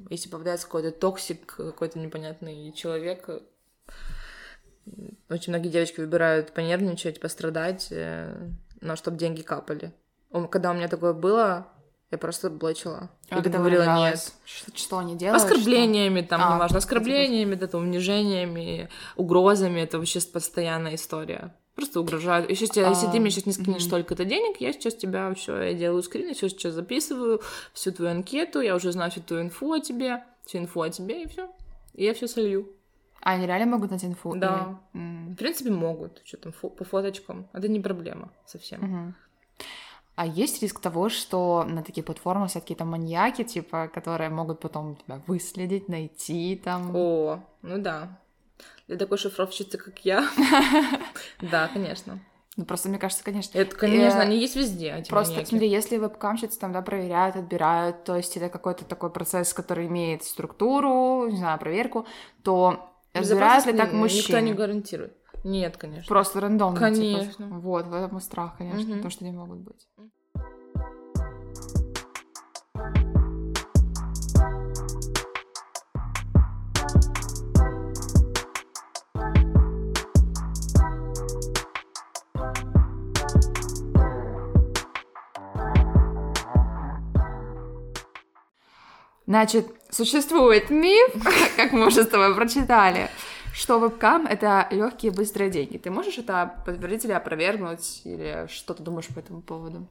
Если 0.09 0.29
попадается 0.29 0.65
какой-то 0.67 0.91
toxic, 0.91 1.45
какой-то 1.55 1.99
непонятный 1.99 2.71
человек, 2.73 3.29
очень 5.29 5.51
многие 5.53 5.69
девочки 5.69 5.99
выбирают 5.99 6.53
понервничать, 6.53 7.19
пострадать, 7.19 7.87
э, 7.91 8.49
но 8.81 8.95
чтобы 8.95 9.17
деньги 9.17 9.41
капали. 9.41 9.93
Когда 10.51 10.71
у 10.71 10.73
меня 10.73 10.87
такое 10.87 11.13
было, 11.13 11.67
я 12.11 12.17
просто 12.17 12.49
блочила. 12.49 13.09
А 13.29 13.39
это 13.39 13.49
говорила 13.49 13.97
нет. 13.97 14.33
Что, 14.45 14.77
что 14.77 14.97
они 14.99 15.15
делают? 15.15 15.43
Оскорблениями, 15.43 16.21
там, 16.21 16.41
А, 16.41 16.45
неважно, 16.55 16.67
типа- 16.67 16.77
оскорблениями, 16.77 17.55
это 17.55 17.77
унижениями, 17.77 18.89
угрозами, 19.15 19.81
это 19.81 19.97
вообще 19.97 20.19
постоянная 20.21 20.95
история. 20.95 21.53
Просто 21.75 21.99
угрожают. 21.99 22.49
Еще 22.49 22.65
если, 22.65 22.81
если 22.81 23.07
ты 23.07 23.17
А, 23.17 23.19
мне 23.19 23.29
сейчас 23.31 23.45
не 23.47 23.51
скинешь 23.51 23.81
мгм. 23.81 23.87
столько-то 23.87 24.23
денег, 24.23 24.61
я 24.61 24.71
сейчас 24.71 24.95
тебя 24.95 25.33
все, 25.33 25.61
я 25.61 25.73
делаю 25.73 26.03
скрин, 26.03 26.33
все 26.33 26.47
сейчас 26.47 26.73
записываю, 26.73 27.41
всю 27.73 27.91
твою 27.91 28.11
анкету, 28.11 28.61
я 28.61 28.75
уже 28.75 28.91
знаю 28.93 29.11
всю 29.11 29.21
твою 29.21 29.43
инфу 29.43 29.73
о 29.73 29.79
тебе, 29.81 30.23
всю 30.45 30.59
инфу 30.59 30.81
о 30.81 30.89
тебе, 30.89 31.23
и 31.23 31.27
все. 31.27 31.49
И 31.93 32.05
я 32.05 32.13
все 32.13 32.27
солью. 32.29 32.69
А 33.21 33.31
они 33.31 33.45
реально 33.47 33.65
могут 33.65 33.89
найти 33.89 34.05
инфу? 34.05 34.35
Да. 34.37 34.79
Или-. 34.93 35.33
В 35.33 35.35
принципе, 35.35 35.71
могут, 35.71 36.21
что 36.23 36.37
там, 36.37 36.53
фо- 36.61 36.69
по 36.69 36.85
фоточкам. 36.85 37.47
Это 37.51 37.67
не 37.67 37.79
проблема 37.81 38.31
совсем. 38.45 38.79
Мгм. 38.81 39.15
А 40.15 40.25
есть 40.25 40.61
риск 40.61 40.79
того, 40.79 41.09
что 41.09 41.65
на 41.67 41.83
таких 41.83 42.05
платформах 42.05 42.49
все 42.49 42.61
какие-то 42.61 42.85
маньяки, 42.85 43.43
типа, 43.43 43.89
которые 43.93 44.29
могут 44.29 44.61
потом 44.61 44.95
тебя 44.95 45.21
выследить, 45.27 45.89
найти 45.89 46.59
там? 46.63 46.95
О, 46.95 47.39
ну 47.61 47.77
да. 47.77 48.19
Для 48.87 48.97
такой 48.97 49.17
шифровщицы, 49.17 49.77
как 49.77 49.99
я. 50.05 50.27
Да, 51.41 51.67
конечно. 51.73 52.19
Ну, 52.57 52.63
просто 52.63 52.87
мне 52.87 52.97
кажется, 52.97 53.23
конечно... 53.25 53.57
Это, 53.57 53.75
конечно, 53.75 54.19
Э, 54.19 54.21
они 54.21 54.37
есть 54.39 54.55
везде, 54.55 54.95
эти 54.97 55.09
Просто, 55.09 55.33
маньяки. 55.33 55.49
смотри, 55.49 55.69
если 55.69 55.97
вебкамщицы 55.97 56.57
там, 56.57 56.71
да, 56.71 56.81
проверяют, 56.81 57.35
отбирают, 57.35 58.05
то 58.05 58.15
есть 58.15 58.37
это 58.37 58.47
какой-то 58.47 58.85
такой 58.85 59.09
процесс, 59.09 59.53
который 59.53 59.87
имеет 59.87 60.23
структуру, 60.23 61.27
не 61.29 61.35
знаю, 61.37 61.59
проверку, 61.59 62.05
то 62.43 62.89
разбирают 63.13 63.65
ли 63.65 63.73
так 63.73 63.91
мужчин? 63.91 64.19
Никто 64.19 64.39
не 64.39 64.53
гарантирует. 64.53 65.17
Нет, 65.45 65.77
конечно. 65.77 66.07
Просто 66.09 66.41
рандомно, 66.41 66.79
Конечно. 66.79 67.33
типа. 67.45 67.45
Вот, 67.59 67.85
в 67.85 67.93
этом 67.93 68.17
и 68.17 68.21
страх, 68.21 68.57
конечно, 68.57 68.79
Мгм. 68.81 68.93
потому 68.95 69.11
что 69.11 69.25
они 69.25 69.37
могут 69.37 69.59
быть. 69.59 69.87
Значит, 89.27 89.67
существует 89.89 90.69
миф, 90.69 91.09
как 91.57 91.71
мы 91.73 91.87
уже 91.87 92.03
с 92.03 92.07
тобой 92.07 92.35
прочитали, 92.35 93.09
что 93.55 93.79
вебкам— 93.79 94.27
это 94.29 94.67
легкие 94.69 95.13
быстрые 95.13 95.49
деньги. 95.49 95.77
Ты 95.77 95.89
можешь 95.89 96.17
это 96.17 96.61
подтвердить 96.65 97.05
или 97.05 97.13
опровергнуть, 97.13 98.01
или 98.03 98.47
что 98.49 98.73
ты 98.73 98.83
думаешь 98.83 99.07
по 99.07 99.19
этому 99.19 99.41
поводу? 99.41 99.87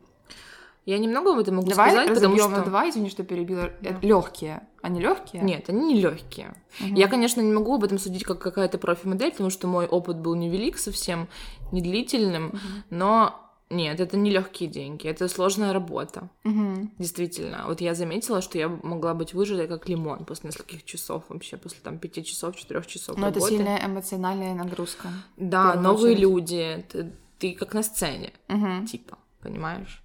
Я 0.84 0.98
немного 0.98 1.32
об 1.32 1.38
этом 1.38 1.56
могу 1.56 1.70
давай 1.70 1.92
сказать, 1.92 2.12
потому 2.12 2.36
что... 2.36 2.62
два, 2.62 2.90
извини, 2.90 3.08
что 3.08 3.24
перебила. 3.24 3.70
Да. 3.80 3.96
Легкие. 4.02 4.60
Они 4.82 5.00
легкие? 5.00 5.42
Нет, 5.42 5.70
они 5.70 5.94
не 5.94 5.98
легкие. 5.98 6.52
Мгм. 6.78 6.94
Я, 6.94 7.08
конечно, 7.08 7.40
не 7.40 7.52
могу 7.52 7.76
об 7.76 7.84
этом 7.84 7.98
судить 7.98 8.24
как 8.24 8.38
какая-то 8.38 8.76
профи-модель, 8.76 9.30
потому 9.30 9.48
что 9.48 9.66
мой 9.66 9.86
опыт 9.86 10.18
был 10.18 10.34
невелик 10.34 10.76
совсем, 10.76 11.26
не 11.72 11.80
длительным, 11.80 12.48
Мгм. 12.48 12.58
но 12.90 13.43
нет, 13.70 13.98
это 14.00 14.16
не 14.16 14.30
легкие 14.30 14.68
деньги, 14.68 15.08
это 15.08 15.28
сложная 15.28 15.72
работа. 15.72 16.28
Мгм. 16.44 16.92
Действительно. 16.98 17.64
Вот 17.66 17.80
я 17.80 17.94
заметила, 17.94 18.40
что 18.40 18.58
я 18.58 18.68
могла 18.68 19.14
быть 19.14 19.34
выжатой 19.34 19.66
как 19.68 19.88
лимон 19.88 20.24
после 20.24 20.48
нескольких 20.50 20.84
часов 20.84 21.24
вообще, 21.28 21.56
после 21.56 21.78
там 21.82 21.98
пяти 21.98 22.24
часов, 22.24 22.56
четырех 22.56 22.86
часов 22.86 23.16
Но 23.16 23.28
это 23.28 23.36
работы. 23.40 23.56
сильная 23.56 23.84
эмоциональная 23.84 24.54
нагрузка. 24.54 25.08
Да, 25.36 25.74
новые 25.74 26.12
очередь. 26.14 26.20
люди, 26.20 26.84
ты, 26.90 27.12
ты 27.38 27.54
как 27.54 27.74
на 27.74 27.82
сцене, 27.82 28.32
Мгм. 28.48 28.86
типа, 28.86 29.18
понимаешь? 29.40 30.02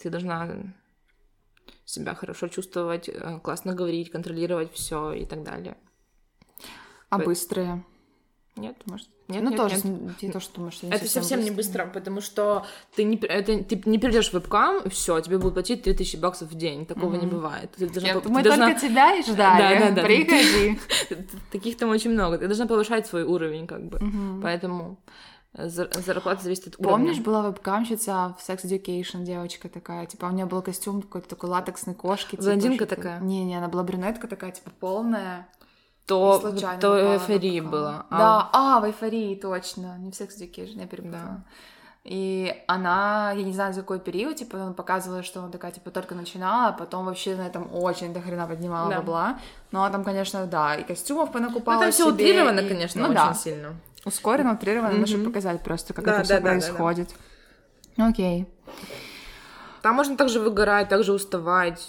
Ты 0.00 0.10
должна 0.10 0.48
себя 1.84 2.14
хорошо 2.14 2.48
чувствовать, 2.48 3.08
э, 3.08 3.40
классно 3.42 3.74
говорить, 3.74 4.10
контролировать 4.10 4.72
все 4.72 5.12
и 5.12 5.24
так 5.24 5.42
далее. 5.42 5.76
А 7.10 7.18
Вы- 7.18 7.24
быстрые? 7.26 7.84
Нет, 8.54 8.76
Может? 8.84 9.08
нет, 9.28 9.42
ну, 9.42 9.48
нет, 9.48 9.56
тоже, 9.58 9.76
нет. 9.82 10.16
ты 10.20 10.30
тоже 10.30 10.46
думаешь, 10.54 10.74
что 10.74 10.86
не 10.86 10.92
Это 10.92 11.08
совсем 11.08 11.40
не 11.40 11.50
быстрые. 11.50 11.86
быстро, 11.86 12.00
потому 12.00 12.20
что 12.20 12.66
ты 12.94 13.04
не, 13.04 13.16
это, 13.16 13.64
ты 13.64 13.82
не 13.86 13.96
перейдешь 13.96 14.28
в 14.28 14.34
вебкам, 14.34 14.82
и 14.84 14.90
все, 14.90 15.18
тебе 15.20 15.38
будут 15.38 15.54
платить 15.54 15.82
3000 15.82 16.16
баксов 16.16 16.50
в 16.50 16.54
день. 16.54 16.84
Такого 16.84 17.14
не 17.14 17.26
Мгм. 17.26 17.30
бывает. 17.36 17.70
Ты 17.78 17.88
должна, 17.88 18.08
Я- 18.08 18.20
по- 18.20 18.28
Мы 18.28 18.42
ты 18.42 18.50
должна- 18.50 18.66
только 18.66 18.80
тебя 18.86 19.14
и 19.16 19.22
ждали. 19.22 19.78
Да, 19.78 19.86
да, 19.88 19.90
да. 19.96 20.02
Приходи. 20.02 20.78
Таких 21.50 21.78
там 21.78 21.88
очень 21.90 22.10
много. 22.10 22.36
Ты 22.36 22.46
должна 22.46 22.66
повышать 22.66 23.06
свой 23.06 23.22
уровень, 23.24 23.66
как 23.66 23.86
бы. 23.88 23.98
Мгм. 24.00 24.42
Поэтому 24.42 24.98
зар- 25.54 25.90
зарплата 26.04 26.42
зависит 26.42 26.66
от 26.66 26.78
уровня. 26.78 26.92
Помнишь, 26.98 27.20
была 27.20 27.48
вебкамщица 27.48 28.36
в 28.38 28.46
Sex 28.46 28.64
Education, 28.64 29.22
девочка 29.24 29.70
такая, 29.70 30.04
типа, 30.04 30.26
у 30.26 30.30
нее 30.30 30.44
был 30.44 30.60
костюм 30.60 31.00
какой-то 31.00 31.28
такой 31.30 31.48
латексной 31.48 31.94
кошки. 31.94 32.32
типа, 32.32 32.42
Блондинка 32.42 32.84
что-то- 32.84 32.96
такая? 32.96 33.20
Не-не, 33.20 33.56
она 33.56 33.68
была 33.68 33.82
брюнетка 33.82 34.28
такая, 34.28 34.50
типа, 34.52 34.70
полная. 34.78 35.48
То, 36.06 36.40
случайно 36.40 36.80
то 36.80 36.88
попала 36.88 37.14
эйфории 37.14 37.60
вебкам. 37.60 37.70
было. 37.70 38.06
А 38.10 38.18
Да, 38.18 38.50
а, 38.52 38.80
в 38.80 38.84
эйфории, 38.86 39.34
точно. 39.36 39.96
Не 39.98 40.10
в 40.10 40.14
Sex 40.14 40.28
Education, 40.40 40.80
я 40.80 40.86
перепутала. 40.86 41.44
И 42.04 42.52
она, 42.66 43.32
я 43.36 43.44
не 43.44 43.52
знаю, 43.52 43.72
за 43.72 43.82
какой 43.82 44.00
период, 44.00 44.34
типа, 44.34 44.60
она 44.60 44.72
показывала, 44.72 45.22
что 45.22 45.38
она 45.40 45.50
такая, 45.50 45.70
типа, 45.70 45.90
только 45.92 46.16
начинала, 46.16 46.68
а 46.68 46.72
потом 46.72 47.04
вообще 47.06 47.36
на 47.36 47.46
этом 47.46 47.72
очень 47.72 48.12
до 48.12 48.20
хрена 48.20 48.48
поднимала 48.48 48.90
Да. 48.90 48.96
бабла. 48.96 49.38
Ну, 49.70 49.84
а 49.84 49.90
там, 49.90 50.02
конечно, 50.02 50.44
да, 50.46 50.74
и 50.74 50.82
костюмов 50.82 51.30
понакупала 51.30 51.74
Ну, 51.76 51.80
там 51.82 51.92
все 51.92 52.08
утрировано, 52.12 52.58
и- 52.60 52.68
конечно, 52.68 53.00
ну, 53.02 53.06
очень 53.08 53.14
да. 53.14 53.34
сильно. 53.34 53.74
Ускоренно, 54.04 54.54
утрированно, 54.54 54.96
ну, 54.98 55.06
чтобы 55.06 55.22
Мгм. 55.22 55.32
показать 55.32 55.62
просто, 55.62 55.94
как 55.94 56.04
Да, 56.04 56.10
это 56.10 56.18
да, 56.20 56.24
все 56.24 56.34
да, 56.34 56.40
да, 56.40 56.44
да. 56.46 56.50
происходит. 56.50 57.14
Окей. 57.96 58.46
Там 59.82 59.94
можно 59.94 60.16
также 60.16 60.40
выгорать, 60.40 60.88
также 60.88 61.12
уставать, 61.12 61.88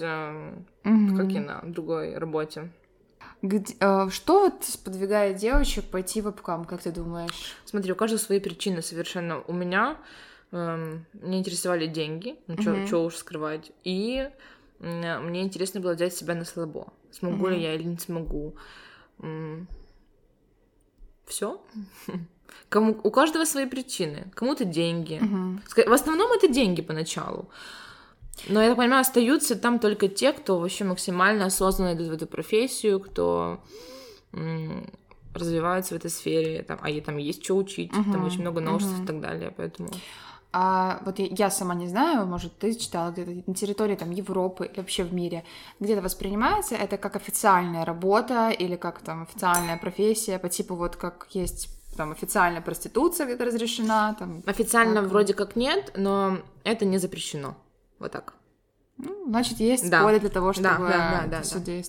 Мгм. 0.84 1.18
как 1.18 1.32
и 1.32 1.40
на 1.40 1.62
другой 1.64 2.16
работе. 2.20 2.70
Где- 3.44 3.76
э, 3.80 4.10
что 4.10 4.40
вот 4.40 4.64
сподвигает 4.64 5.36
девочек 5.36 5.84
пойти 5.86 6.22
в 6.22 6.26
вебкам, 6.26 6.66
как 6.66 6.82
ты 6.82 6.92
думаешь? 6.92 7.56
Смотри, 7.66 7.92
у 7.92 7.96
каждого 7.96 8.20
свои 8.20 8.40
причины 8.40 8.82
совершенно. 8.82 9.42
У 9.42 9.54
меня 9.54 9.98
эм, 10.52 11.06
меня 11.14 11.40
интересовали 11.40 11.86
деньги, 11.88 12.36
ну 12.48 12.86
что 12.88 13.04
уж 13.04 13.16
скрывать, 13.18 13.72
и 13.84 14.30
м, 14.80 15.26
мне 15.28 15.42
интересно 15.42 15.80
было 15.82 15.94
взять 15.94 16.16
себя 16.16 16.36
на 16.36 16.46
слабо. 16.46 16.94
Смогу 17.12 17.48
ли 17.48 17.56
Мгм. 17.56 17.64
я 17.64 17.76
или 17.76 17.84
не 17.84 17.98
смогу. 17.98 18.56
Все? 21.26 21.62
Кому, 22.70 23.00
у 23.04 23.12
каждого 23.12 23.46
свои 23.46 23.66
причины. 23.66 24.32
Кому-то 24.36 24.64
деньги. 24.66 25.20
Ска- 25.68 25.90
В 25.90 25.94
основном 25.94 26.32
это 26.34 26.48
деньги 26.48 26.82
поначалу. 26.82 27.50
Но, 28.50 28.62
я 28.62 28.70
так 28.70 28.78
понимаю, 28.78 29.02
остаются 29.02 29.56
там 29.56 29.80
только 29.80 30.08
те, 30.08 30.34
кто 30.34 30.60
вообще 30.60 30.84
максимально 30.84 31.46
осознанно 31.46 31.94
идут 31.94 32.08
в 32.08 32.14
эту 32.14 32.28
профессию, 32.28 33.00
кто 33.00 33.60
м, 34.34 34.90
развивается 35.34 35.94
в 35.94 35.98
этой 35.98 36.10
сфере, 36.10 36.64
там, 36.64 36.80
а 36.82 36.90
ей 36.90 37.02
там 37.02 37.18
есть 37.18 37.44
что 37.44 37.56
учить, 37.56 37.92
там 37.92 38.26
очень 38.26 38.42
много 38.42 38.62
новшеств 38.62 39.02
и 39.04 39.06
так 39.06 39.22
далее, 39.22 39.54
поэтому... 39.56 39.90
А 40.56 41.02
вот 41.04 41.18
я, 41.18 41.28
я 41.32 41.50
сама 41.50 41.74
не 41.74 41.88
знаю, 41.88 42.28
может, 42.28 42.60
ты 42.60 42.76
читала 42.76 43.10
где-то 43.10 43.50
на 43.50 43.56
территории 43.56 43.96
там 43.96 44.12
Европы 44.12 44.68
или 44.68 44.78
вообще 44.78 45.04
в 45.04 45.12
мире, 45.12 45.44
где-то 45.80 46.02
воспринимается 46.04 46.76
это 46.76 46.98
как 46.98 47.16
официальная 47.16 47.86
работа 47.86 48.52
или 48.52 48.76
как 48.76 49.02
там 49.02 49.24
официальная 49.24 49.78
профессия, 49.78 50.38
по 50.38 50.50
типу 50.50 50.76
вот 50.76 50.96
как 50.96 51.28
есть 51.32 51.70
там 51.98 52.12
официальная 52.12 52.62
проституция 52.62 53.26
где-то 53.26 53.46
разрешена, 53.46 54.16
там, 54.20 54.44
Официально 54.46 55.02
Так. 55.02 55.10
вроде 55.10 55.34
как 55.34 55.56
нет, 55.56 55.92
но 55.98 56.38
это 56.64 56.86
не 56.86 57.00
запрещено. 57.00 57.56
Вот 58.04 58.12
так. 58.12 58.34
ну, 58.98 59.26
значит, 59.28 59.60
есть 59.62 59.90
Да. 59.90 60.04
поле 60.04 60.20
для 60.20 60.30
того, 60.30 60.52
чтобы 60.52 60.68
Да, 60.68 60.78
да, 60.78 61.24
да, 61.28 61.40
это 61.40 61.40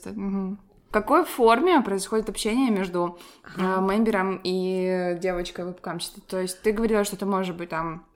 да. 0.05 0.11
Мгм. 0.13 0.59
В 0.89 0.93
какой 0.93 1.25
форме 1.25 1.81
происходит 1.81 2.29
общение 2.29 2.71
между 2.71 3.19
э, 3.57 3.81
мембером 3.81 4.41
и 4.45 5.19
девочкой 5.21 5.65
вебкамщицей? 5.65 6.23
То 6.29 6.39
есть 6.41 6.63
ты 6.63 6.71
говорила, 6.71 7.03
что 7.03 7.17
это 7.17 7.27
может 7.27 7.57
быть 7.57 7.71
там 7.71 8.07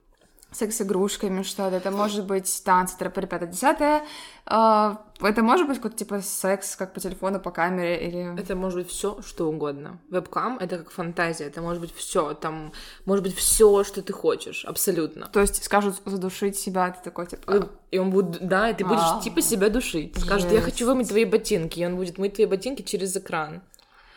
секс-игрушками 0.51 1.43
что-то, 1.43 1.75
это 1.75 1.91
может 1.91 2.25
быть 2.25 2.63
танцы, 2.63 2.97
тропы, 2.97 3.27
пятое, 3.27 3.49
десятое, 3.49 4.03
Э, 4.49 4.95
это 5.21 5.43
может 5.43 5.67
быть 5.67 5.77
какой-то 5.77 5.97
типа 5.97 6.21
секс, 6.21 6.75
как 6.75 6.93
по 6.93 6.99
телефону, 6.99 7.39
по 7.39 7.51
камере, 7.51 8.07
или... 8.07 8.39
Это 8.39 8.55
может 8.55 8.79
быть 8.79 8.89
все, 8.89 9.21
что 9.21 9.47
угодно. 9.47 9.99
Вебкам 10.09 10.57
это 10.57 10.79
как 10.79 10.91
фантазия, 10.91 11.45
это 11.45 11.61
может 11.61 11.81
быть 11.81 11.93
все, 11.93 12.33
там 12.33 12.71
может 13.05 13.23
быть 13.23 13.35
все, 13.35 13.83
что 13.83 14.01
ты 14.01 14.11
хочешь, 14.11 14.65
абсолютно. 14.65 15.27
То 15.27 15.39
есть 15.39 15.63
скажут 15.63 16.01
задушить 16.05 16.57
себя, 16.57 16.89
ты 16.91 17.03
такой 17.03 17.27
типа... 17.27 17.69
И 17.91 17.97
он 17.97 18.11
будет, 18.11 18.47
да, 18.47 18.69
и 18.69 18.73
ты 18.73 18.85
будешь 18.85 19.01
А. 19.01 19.21
типа 19.21 19.41
себя 19.41 19.69
душить. 19.69 20.17
Скажешь, 20.19 20.51
я 20.51 20.61
хочу 20.61 20.85
вымыть 20.85 21.09
твои 21.09 21.25
ботинки, 21.25 21.79
и 21.79 21.85
он 21.85 21.95
будет 21.95 22.17
мыть 22.17 22.35
твои 22.35 22.45
ботинки 22.45 22.81
через 22.81 23.15
экран. 23.15 23.61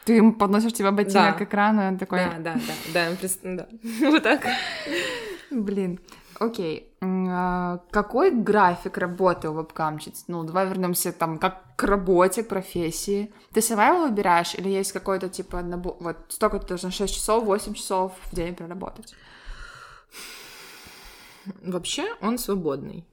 Ты 0.04 0.14
ему 0.14 0.32
подносишь 0.32 0.72
тебя 0.72 0.90
ботинок 0.90 1.12
Да. 1.14 1.32
к 1.32 1.42
экрану, 1.42 1.82
и 1.82 1.86
он 1.86 1.98
такой... 1.98 2.18
Да, 2.18 2.38
да, 2.38 2.60
да, 2.92 3.10
да, 3.20 3.36
да. 3.44 3.68
Вот 4.10 4.22
так. 4.22 4.46
Блин, 5.50 6.00
окей. 6.44 6.94
А 7.00 7.78
Какой 7.90 8.30
график 8.30 8.98
работы 8.98 9.48
у 9.48 9.54
вебкамщиц? 9.54 10.24
Ну, 10.28 10.44
давай 10.44 10.66
вернемся 10.68 11.12
там 11.12 11.38
как 11.38 11.76
к 11.76 11.82
работе, 11.84 12.42
к 12.42 12.48
профессии. 12.48 13.32
Ты 13.52 13.60
сама 13.60 13.88
его 13.88 14.06
выбираешь 14.06 14.54
или 14.54 14.68
есть 14.68 14.92
какой-то 14.92 15.28
типа 15.28 15.62
набор... 15.62 15.96
Вот 16.00 16.16
столько 16.28 16.58
ты 16.58 16.68
должна 16.68 16.90
6 16.90 17.14
часов, 17.14 17.44
8 17.44 17.74
часов 17.74 18.12
в 18.30 18.34
день 18.34 18.54
проработать? 18.54 19.14
Вообще 21.64 22.04
он 22.20 22.38
свободный. 22.38 23.04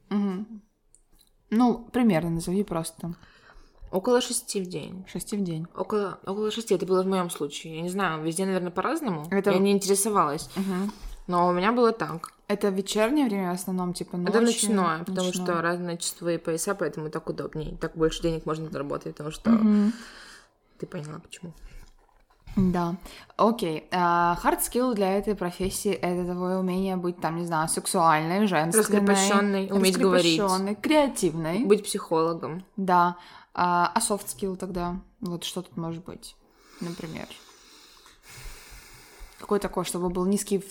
Ну, 1.52 1.88
примерно 1.92 2.30
назови 2.30 2.64
просто. 2.64 3.16
Около 3.92 4.22
шести 4.22 4.62
в 4.62 4.68
день. 4.68 5.04
6 5.12 5.34
в 5.34 5.44
день. 5.44 5.66
Около, 5.76 6.20
около 6.28 6.52
шести, 6.52 6.76
это 6.76 6.86
было 6.86 7.02
в 7.02 7.08
моем 7.08 7.32
случае. 7.32 7.78
Я 7.78 7.82
не 7.82 7.90
знаю, 7.90 8.24
везде, 8.24 8.46
наверное, 8.46 8.70
по-разному. 8.72 9.26
Это- 9.32 9.50
Я 9.52 9.58
не 9.58 9.72
интересовалась. 9.72 10.48
Но 11.30 11.48
у 11.48 11.52
меня 11.52 11.72
было 11.72 11.92
так. 11.92 12.32
Это 12.48 12.70
вечернее 12.70 13.28
время 13.28 13.52
в 13.52 13.54
основном, 13.54 13.94
типа 13.94 14.18
ночью? 14.18 14.34
Это 14.34 14.42
ночное, 14.42 15.00
потому 15.06 15.28
Ночное. 15.28 15.46
что 15.46 15.62
разные 15.62 15.98
часовые 16.00 16.40
пояса, 16.40 16.74
поэтому 16.74 17.12
так 17.12 17.30
удобнее. 17.30 17.78
Так 17.78 17.96
больше 17.96 18.24
денег 18.24 18.48
можно 18.48 18.68
заработать, 18.72 19.14
потому 19.14 19.30
что 19.30 19.52
ты 20.80 20.88
поняла, 20.88 21.20
почему. 21.20 21.54
Да. 22.56 22.96
Окей. 23.38 23.88
А, 23.92 24.40
Hard 24.44 24.60
skill 24.60 24.96
для 24.96 25.20
этой 25.20 25.36
профессии— 25.36 25.92
это 26.02 26.34
твое 26.34 26.58
умение 26.58 26.96
быть, 26.96 27.22
там, 27.22 27.36
не 27.36 27.46
знаю, 27.46 27.70
сексуальной, 27.70 28.48
женственной. 28.48 28.82
Раскрепощенной, 28.82 29.70
уметь 29.72 30.00
говорить. 30.00 30.42
креативной. 30.82 31.64
Быть 31.64 31.84
психологом. 31.84 32.66
Да. 32.76 33.18
А, 33.54 33.92
а 33.94 34.00
soft 34.00 34.26
skill 34.26 34.56
тогда? 34.56 35.00
Вот 35.22 35.44
что 35.44 35.62
тут 35.62 35.78
может 35.78 36.04
быть, 36.04 36.36
например? 36.82 37.28
Какой 39.40 39.60
такой, 39.60 39.86
чтобы 39.86 40.10
был 40.10 40.26
низкий, 40.26 40.64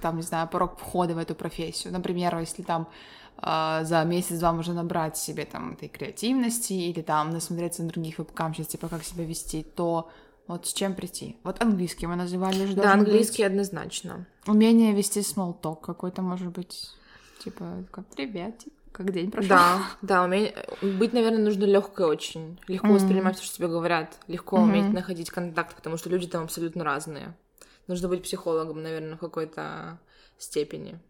там, 0.00 0.16
не 0.16 0.22
знаю, 0.22 0.48
порог 0.48 0.78
входа 0.78 1.14
в 1.14 1.18
эту 1.18 1.34
профессию? 1.34 1.92
Например, 1.92 2.38
если 2.38 2.62
там 2.62 2.88
а, 3.36 3.84
за 3.84 4.04
месяц-два 4.04 4.52
можно 4.52 4.74
набрать 4.74 5.16
себе 5.16 5.44
там 5.44 5.72
этой 5.72 5.88
креативности 5.88 6.72
или 6.72 7.02
там 7.02 7.30
насмотреться 7.30 7.82
на 7.82 7.88
других 7.88 8.18
вебкамщиц, 8.18 8.68
типа 8.68 8.88
как 8.88 9.02
себя 9.02 9.24
вести, 9.24 9.62
то 9.62 10.10
вот 10.46 10.66
с 10.66 10.72
чем 10.72 10.94
прийти? 10.94 11.36
Вот 11.42 11.62
английский 11.62 12.06
мы 12.06 12.16
называли 12.16 12.66
же 12.66 12.74
Да, 12.74 12.82
должен 12.82 12.98
быть. 13.00 13.08
английский 13.08 13.42
однозначно. 13.44 14.26
Умение 14.46 14.92
вести 14.92 15.20
small 15.20 15.58
talk 15.60 15.80
какой-то, 15.80 16.22
может 16.22 16.48
быть, 16.48 16.90
типа, 17.42 17.84
как 17.90 18.06
привет, 18.06 18.64
как 18.92 19.12
день 19.12 19.30
прошел. 19.30 19.48
Да, 19.48 19.82
да, 20.02 20.24
умение... 20.24 20.54
быть, 20.82 21.12
наверное, 21.12 21.42
нужно 21.42 21.64
легкой 21.64 22.06
очень. 22.06 22.58
Легко 22.68 22.88
воспринимать 22.88 23.36
все, 23.36 23.46
что 23.46 23.56
тебе 23.56 23.68
говорят. 23.68 24.18
Легко 24.26 24.56
уметь 24.56 24.92
находить 24.92 25.30
контакт, 25.30 25.74
потому 25.76 25.96
что 25.96 26.10
люди 26.10 26.26
там 26.26 26.44
абсолютно 26.44 26.84
разные. 26.84 27.34
Нужно 27.90 28.06
быть 28.06 28.22
психологом, 28.22 28.84
наверное, 28.84 29.16
в 29.16 29.18
какой-то 29.18 29.98
степени. 30.38 31.00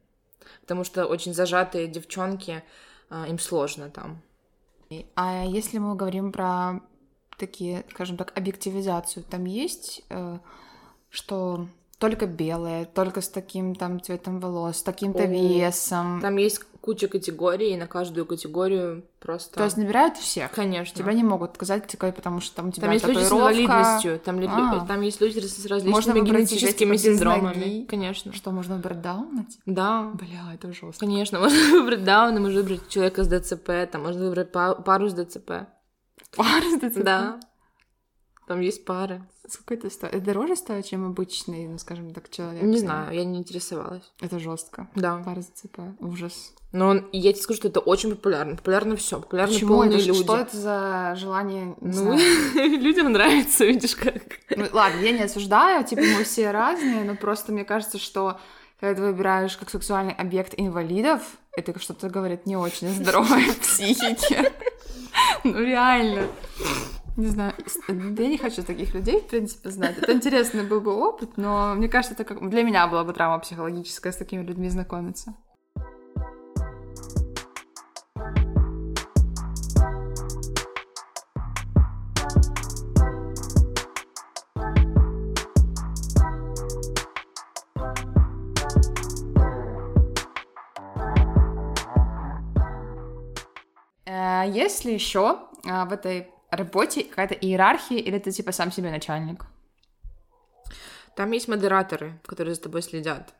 Потому 0.63 0.83
что 0.83 1.05
очень 1.05 1.35
зажатые 1.35 1.89
девчонки, 1.89 2.65
а, 3.11 3.29
им 3.29 3.39
сложно 3.39 3.91
там. 3.91 4.23
А 5.15 5.45
если 5.45 5.77
мы 5.77 5.95
говорим 5.95 6.33
про 6.33 6.81
такие, 7.37 7.85
скажем 7.91 8.17
так, 8.17 8.33
объективизацию, 8.35 9.25
там 9.25 9.45
есть, 9.45 10.03
э, 10.09 10.39
что 11.11 11.69
только 11.99 12.25
белое, 12.27 12.87
только 12.87 13.21
с 13.21 13.29
таким 13.29 13.75
там 13.75 14.01
цветом 14.01 14.41
волос, 14.41 14.79
с 14.79 14.83
таким-то 14.83 15.27
весом. 15.27 16.23
Там 16.23 16.39
есть 16.39 16.65
куча 16.81 17.09
категорий, 17.09 17.73
и 17.73 17.77
на 17.77 17.87
каждую 17.87 18.27
категорию 18.27 19.05
просто... 19.21 19.55
То 19.57 19.65
есть 19.65 19.77
набирают 19.77 20.17
всех. 20.17 20.51
Конечно. 20.53 20.97
Тебя 20.97 21.13
не 21.13 21.23
могут 21.23 21.51
отказать 21.51 21.87
только 21.87 22.11
потому, 22.13 22.41
что 22.41 22.57
там 22.57 22.69
у 22.69 22.73
тебя 22.73 22.85
Там 22.87 22.93
есть 22.93 23.07
люди 23.07 23.19
с 23.23 23.31
инвалидностью, 23.33 24.19
там, 24.19 24.39
А. 24.49 24.87
там 24.87 25.01
есть 25.03 25.21
люди 25.21 25.39
с 25.41 25.67
различными 25.67 25.91
Можно 26.21 26.21
генетическими 26.21 26.97
типа, 26.97 26.99
синдромами. 26.99 27.55
ноги. 27.55 27.85
Конечно. 27.87 28.33
Что, 28.33 28.51
можно 28.51 28.77
выбрать 28.77 29.03
даун? 29.03 29.47
Да, 29.67 30.11
Бля, 30.15 30.55
это 30.55 30.73
жестко. 30.73 31.01
конечно. 31.01 31.39
Можно 31.41 31.81
выбрать 31.81 32.05
Дауна, 32.05 32.41
можно 32.41 32.61
выбрать 32.61 32.89
человека 32.89 33.25
с 33.25 33.29
ДЦП, 33.29 33.71
там 33.91 34.03
можно 34.03 34.25
выбрать 34.25 34.51
па- 34.53 34.75
пару 34.75 35.09
с 35.09 35.15
ДЦП. 35.15 35.67
Пара 36.37 36.63
с 36.63 36.79
ДЦП? 36.81 37.03
Да. 37.03 37.41
Там 38.51 38.59
есть 38.63 38.85
пары. 38.85 39.23
Сколько 39.49 39.75
это 39.75 39.91
стоит? 39.91 40.13
Это 40.13 40.25
дороже 40.25 40.57
стоит, 40.57 40.85
чем 40.85 41.07
обычный, 41.07 41.69
ну, 41.69 41.79
скажем 41.79 42.13
так, 42.13 42.29
человек? 42.31 42.65
Не 42.65 42.79
знаю, 42.79 43.15
я 43.15 43.25
не 43.25 43.39
интересовалась. 43.39 44.03
Это 44.21 44.41
жестко. 44.41 44.89
Да. 44.97 45.23
Пара 45.25 45.41
ДЦП. 45.41 45.79
Ужас. 46.01 46.53
Но 46.73 46.89
он- 46.89 47.09
я 47.13 47.33
тебе 47.33 47.43
скажу, 47.43 47.59
что 47.59 47.69
это 47.69 47.79
очень 47.79 48.11
популярно. 48.11 48.57
Популярно 48.57 48.97
все. 48.97 49.21
Популярны 49.21 49.55
Почему 49.55 49.75
полные 49.75 49.99
это? 50.01 50.09
люди. 50.09 50.23
Что 50.25 50.37
это 50.37 50.57
за 50.57 51.15
желание? 51.17 51.77
Не 51.81 51.97
Ну, 51.97 52.19
людям 52.81 53.13
нравится, 53.13 53.65
видишь 53.65 53.95
как. 53.95 54.21
Ну, 54.57 54.67
ладно, 54.73 54.99
я 54.99 55.13
не 55.13 55.23
осуждаю, 55.23 55.85
типа 55.85 56.03
мы 56.03 56.25
все 56.25 56.51
разные, 56.51 57.05
но 57.05 57.15
просто 57.15 57.53
мне 57.53 57.65
кажется, 57.65 57.99
что 58.01 58.41
когда 58.81 58.97
ты 58.97 59.03
выбираешь 59.03 59.57
как 59.57 59.71
сексуальный 59.71 60.15
объект 60.15 60.55
инвалидов, 60.57 61.23
это 61.53 61.79
что-то 61.79 62.09
говорит 62.11 62.47
не 62.47 62.57
очень 62.57 62.89
здоровой 62.89 63.45
психике. 63.63 64.53
Ну 65.45 65.57
реально. 65.61 66.27
Не 67.17 67.27
знаю, 67.27 67.55
я 67.89 68.29
не 68.29 68.39
хочу 68.39 68.63
таких 68.63 68.95
людей, 68.95 69.21
в 69.21 69.27
принципе, 69.27 69.71
знать. 69.71 69.99
Это 69.99 70.13
интересный 70.13 70.65
был 70.65 70.81
бы 70.81 70.95
опыт, 70.95 71.37
но 71.37 71.75
мне 71.75 71.89
кажется, 71.89 72.15
это 72.15 72.25
как 72.25 72.49
для 72.49 72.63
меня 72.63 72.87
была 72.87 73.05
бы 73.05 73.13
травма 73.13 73.39
психологическая 73.41 74.13
с 74.13 74.17
такими 74.17 74.43
людьми 74.43 74.69
знакомиться. 74.71 75.35
Э, 94.07 94.45
Есть 94.49 94.85
ли 94.85 94.95
еще 94.95 95.39
а, 95.69 95.85
в 95.85 95.93
этой 95.93 96.29
работе 96.51 97.05
какая-то 97.05 97.35
иерархия, 97.35 97.99
или 97.99 98.19
ты 98.19 98.31
типа 98.31 98.53
сам 98.53 98.73
себе 98.73 98.91
начальник? 98.91 99.45
Там 101.17 101.33
есть 101.33 101.49
модераторы, 101.49 102.19
которые 102.27 102.55
за 102.55 102.63
тобой 102.63 102.83
следят. 102.83 103.35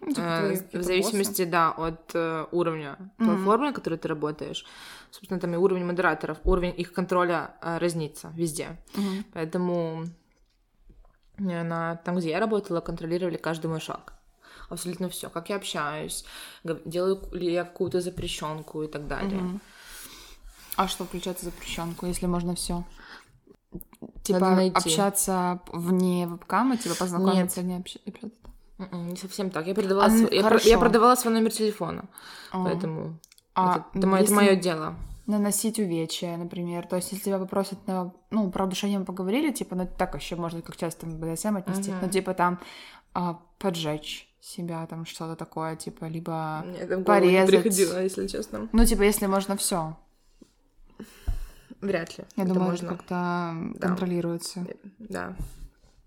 Ну, 0.00 0.08
типа 0.08 0.20
Э, 0.20 0.54
В 0.54 0.62
какие-то 0.62 0.82
зависимости, 0.82 1.44
да, 1.44 1.70
от 1.72 2.10
э, 2.14 2.46
уровня 2.52 2.96
платформы, 3.16 3.66
на 3.66 3.72
которой 3.72 3.98
ты 3.98 4.08
работаешь. 4.08 4.64
Собственно, 5.10 5.40
там 5.40 5.54
и 5.54 5.56
уровень 5.56 5.84
модераторов, 5.84 6.38
уровень 6.44 6.74
их 6.76 6.92
контроля 6.92 7.56
э, 7.62 7.78
разнится 7.78 8.32
везде. 8.36 8.76
Мгм. 8.94 9.24
Поэтому 9.32 10.04
э, 11.38 11.62
на, 11.62 11.96
там, 11.96 12.16
где 12.18 12.30
я 12.30 12.40
работала, 12.40 12.80
контролировали 12.80 13.36
каждый 13.36 13.66
мой 13.66 13.80
шаг. 13.80 14.12
Абсолютно 14.68 15.08
все. 15.08 15.30
Как 15.30 15.48
я 15.48 15.56
общаюсь, 15.56 16.24
делаю 16.84 17.20
ли 17.32 17.52
я 17.52 17.64
какую-то 17.64 18.00
запрещенку 18.00 18.82
и 18.82 18.86
так 18.86 19.08
далее. 19.08 19.40
Мгм. 19.40 19.60
А 20.78 20.86
что 20.86 21.04
включает 21.04 21.40
в 21.40 21.42
запрещенку, 21.42 22.06
если 22.06 22.26
можно 22.26 22.54
все? 22.54 22.84
Типа 24.22 24.38
общаться 24.74 25.58
вне 25.72 26.26
вебкама, 26.28 26.76
типа 26.76 26.94
познакомиться, 26.94 27.62
не 27.62 27.76
общаться. 27.76 28.30
М-м, 28.78 29.08
Не 29.08 29.16
совсем 29.16 29.50
так. 29.50 29.66
Я 29.66 29.74
продавала, 29.74 30.06
А, 30.06 30.10
св- 30.10 30.32
я, 30.32 30.44
про- 30.44 30.60
я 30.60 30.78
продавала 30.78 31.16
свой 31.16 31.34
номер 31.34 31.50
телефона, 31.52 32.04
А, 32.52 32.64
поэтому 32.64 33.18
а 33.54 33.84
это, 33.92 34.06
мо- 34.06 34.18
это 34.20 34.32
мое 34.32 34.54
дело. 34.54 34.94
Наносить 35.26 35.80
увечья, 35.80 36.36
например. 36.36 36.86
То 36.86 36.94
есть, 36.96 37.10
если 37.12 37.24
тебя 37.24 37.38
попросят 37.38 37.84
на... 37.88 38.12
Ну, 38.30 38.48
про 38.52 38.64
удушение 38.64 39.00
мы 39.00 39.04
поговорили, 39.04 39.50
типа, 39.52 39.74
ну, 39.74 39.88
так 39.98 40.14
еще 40.14 40.36
можно 40.36 40.62
как 40.62 40.76
часто 40.76 41.06
в 41.06 41.18
БДСМ 41.18 41.56
отнести. 41.56 41.90
Мгм. 41.90 42.00
Ну, 42.02 42.08
типа, 42.08 42.34
там 42.34 42.60
а, 43.14 43.40
поджечь 43.58 44.28
себя, 44.40 44.86
там 44.86 45.04
что-то 45.06 45.34
такое, 45.34 45.74
типа, 45.76 46.04
либо... 46.04 46.62
Мне 46.64 46.78
это 46.78 46.96
голову 46.96 47.00
не 47.00 47.04
порезать. 47.04 47.50
приходило, 47.50 48.02
если 48.02 48.28
честно. 48.28 48.68
Ну, 48.72 48.84
типа, 48.86 49.02
если 49.02 49.26
можно 49.26 49.56
все. 49.56 49.96
Вряд 51.80 52.18
ли. 52.18 52.24
Я 52.36 52.44
это 52.44 52.52
думаю, 52.54 52.70
можно. 52.70 52.88
как-то 52.88 53.54
Да. 53.74 53.88
контролируется. 53.88 54.66
Да. 54.98 55.36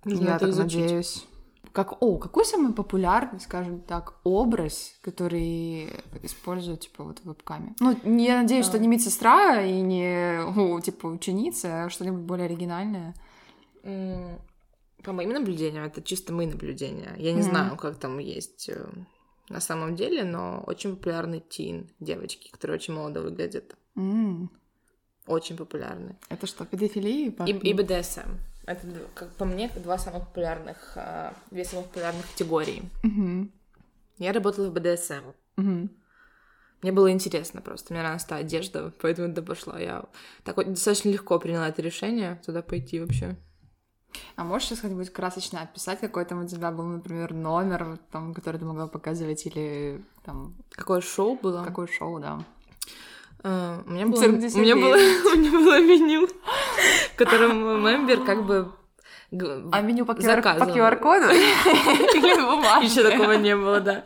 Нужно 0.05 0.23
Я 0.25 0.35
это 0.35 0.39
так 0.45 0.49
изучить. 0.49 0.81
надеюсь. 0.81 1.27
Как, 1.71 2.01
о, 2.03 2.17
какой 2.17 2.43
самый 2.43 2.73
популярный, 2.73 3.39
скажем 3.39 3.79
так, 3.79 4.19
образ, 4.25 4.93
который 5.01 5.89
используют, 6.21 6.81
типа, 6.81 7.03
вот 7.05 7.19
в 7.19 7.25
вебкаме? 7.25 7.75
Ну, 7.79 7.95
я 8.03 8.41
надеюсь, 8.41 8.65
что 8.65 8.73
Да. 8.77 8.79
не 8.79 8.89
медсестра 8.89 9.61
и 9.61 9.79
не, 9.79 10.41
о, 10.43 10.81
типа, 10.81 11.07
ученица, 11.07 11.85
а 11.85 11.89
что-нибудь 11.89 12.21
более 12.23 12.45
оригинальное. 12.47 13.13
По 13.83 15.13
моим 15.13 15.29
наблюдениям, 15.31 15.85
это 15.85 16.01
чисто 16.01 16.33
мои 16.33 16.45
наблюдения. 16.45 17.15
Я 17.17 17.31
не 17.31 17.41
Мгм. 17.41 17.49
знаю, 17.49 17.77
как 17.77 17.97
там 17.97 18.19
есть 18.19 18.69
э, 18.69 18.87
на 19.49 19.59
самом 19.59 19.95
деле, 19.95 20.23
но 20.23 20.63
очень 20.67 20.95
популярны 20.95 21.39
тин, 21.39 21.89
девочки, 21.99 22.51
которые 22.51 22.75
очень 22.75 22.93
молодо 22.93 23.21
выглядят. 23.21 23.75
М, 23.95 24.51
Очень 25.27 25.55
популярны. 25.57 26.15
Это 26.29 26.47
что, 26.47 26.65
педофилия? 26.65 27.27
И, 27.27 27.29
пахнет? 27.31 27.63
и 27.63 27.73
БДСМ. 27.73 28.29
Это, 28.65 28.87
как 29.15 29.31
по 29.35 29.45
мне, 29.45 29.69
два 29.75 29.97
самых 29.97 30.27
популярных, 30.27 30.93
э, 30.95 31.31
две 31.51 31.63
самых 31.65 31.87
популярных 31.87 32.29
категории. 32.31 32.83
Мгм, 33.03 33.51
Я 34.17 34.33
работала 34.33 34.69
в 34.69 34.73
БДСМ. 34.73 35.33
мгм. 35.57 35.89
Мне 36.81 36.91
было 36.91 37.11
интересно 37.11 37.61
просто. 37.61 37.93
Мне 37.93 38.01
нравилась 38.01 38.25
та 38.25 38.37
одежда, 38.37 38.91
поэтому 39.01 39.27
туда 39.29 39.43
пошла. 39.43 39.79
Я 39.79 40.05
так 40.43 40.57
вот 40.57 40.67
достаточно 40.67 41.09
легко 41.09 41.37
приняла 41.39 41.67
это 41.69 41.81
решение 41.83 42.41
туда 42.43 42.63
пойти 42.63 42.99
вообще. 42.99 43.35
А 44.35 44.43
можешь 44.43 44.67
сейчас 44.69 44.79
как-нибудь 44.79 45.11
красочно 45.13 45.61
описать, 45.61 45.99
какой 45.99 46.25
там 46.25 46.43
у 46.43 46.47
тебя 46.47 46.71
был, 46.71 46.85
например, 46.85 47.33
номер, 47.33 47.97
там, 48.11 48.33
который 48.33 48.57
ты 48.57 48.65
могла 48.65 48.87
показывать, 48.87 49.45
или 49.45 50.03
там 50.25 50.55
Какое 50.71 51.01
шоу 51.01 51.35
было? 51.35 51.63
какое 51.63 51.87
шоу, 51.87 52.19
да? 52.19 52.43
Э, 53.43 53.81
У 53.85 53.89
меня 53.91 54.05
было, 54.07 54.19
Цирк 54.21 54.55
у 54.55 54.59
меня 54.59 54.75
было, 54.75 54.95
у 54.95 55.37
меня 55.37 55.51
было 55.51 55.79
меню, 55.81 56.27
в 56.27 57.15
котором 57.17 57.83
мембер 57.83 58.23
как 58.23 58.45
бы 58.45 58.71
А 59.71 59.81
меню 59.81 60.05
по. 60.05 60.11
QR-коду? 60.11 61.31
Или? 61.31 62.85
Еще 62.85 63.03
такого 63.09 63.33
не 63.33 63.55
было, 63.55 63.79
да. 63.79 64.03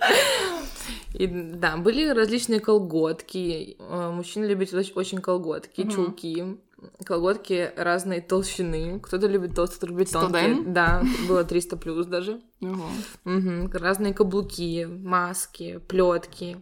И, 1.14 1.28
да, 1.28 1.78
были 1.78 2.10
различные 2.10 2.60
колготки. 2.60 3.78
Э, 3.80 4.12
Мужчины 4.12 4.46
любят 4.46 4.74
оч- 4.74 4.92
очень 4.96 5.20
колготки, 5.22 5.82
Мгм. 5.82 5.90
чулки. 5.92 6.58
Колготки 7.06 7.72
разной 7.78 8.20
толщины. 8.22 9.00
Кто-то 9.00 9.28
любит 9.28 9.56
толстые, 9.56 9.78
кто-то 9.78 9.94
любит 9.94 10.12
тонкие. 10.12 10.44
Студент? 10.44 10.74
Да, 10.74 11.02
было 11.28 11.44
300 11.46 11.78
плюс 11.78 12.06
даже. 12.06 12.42
Ого. 12.62 12.86
Мгм. 13.24 13.72
Разные 13.74 14.14
каблуки, 14.14 14.86
маски, 14.86 15.80
плетки. 15.88 16.58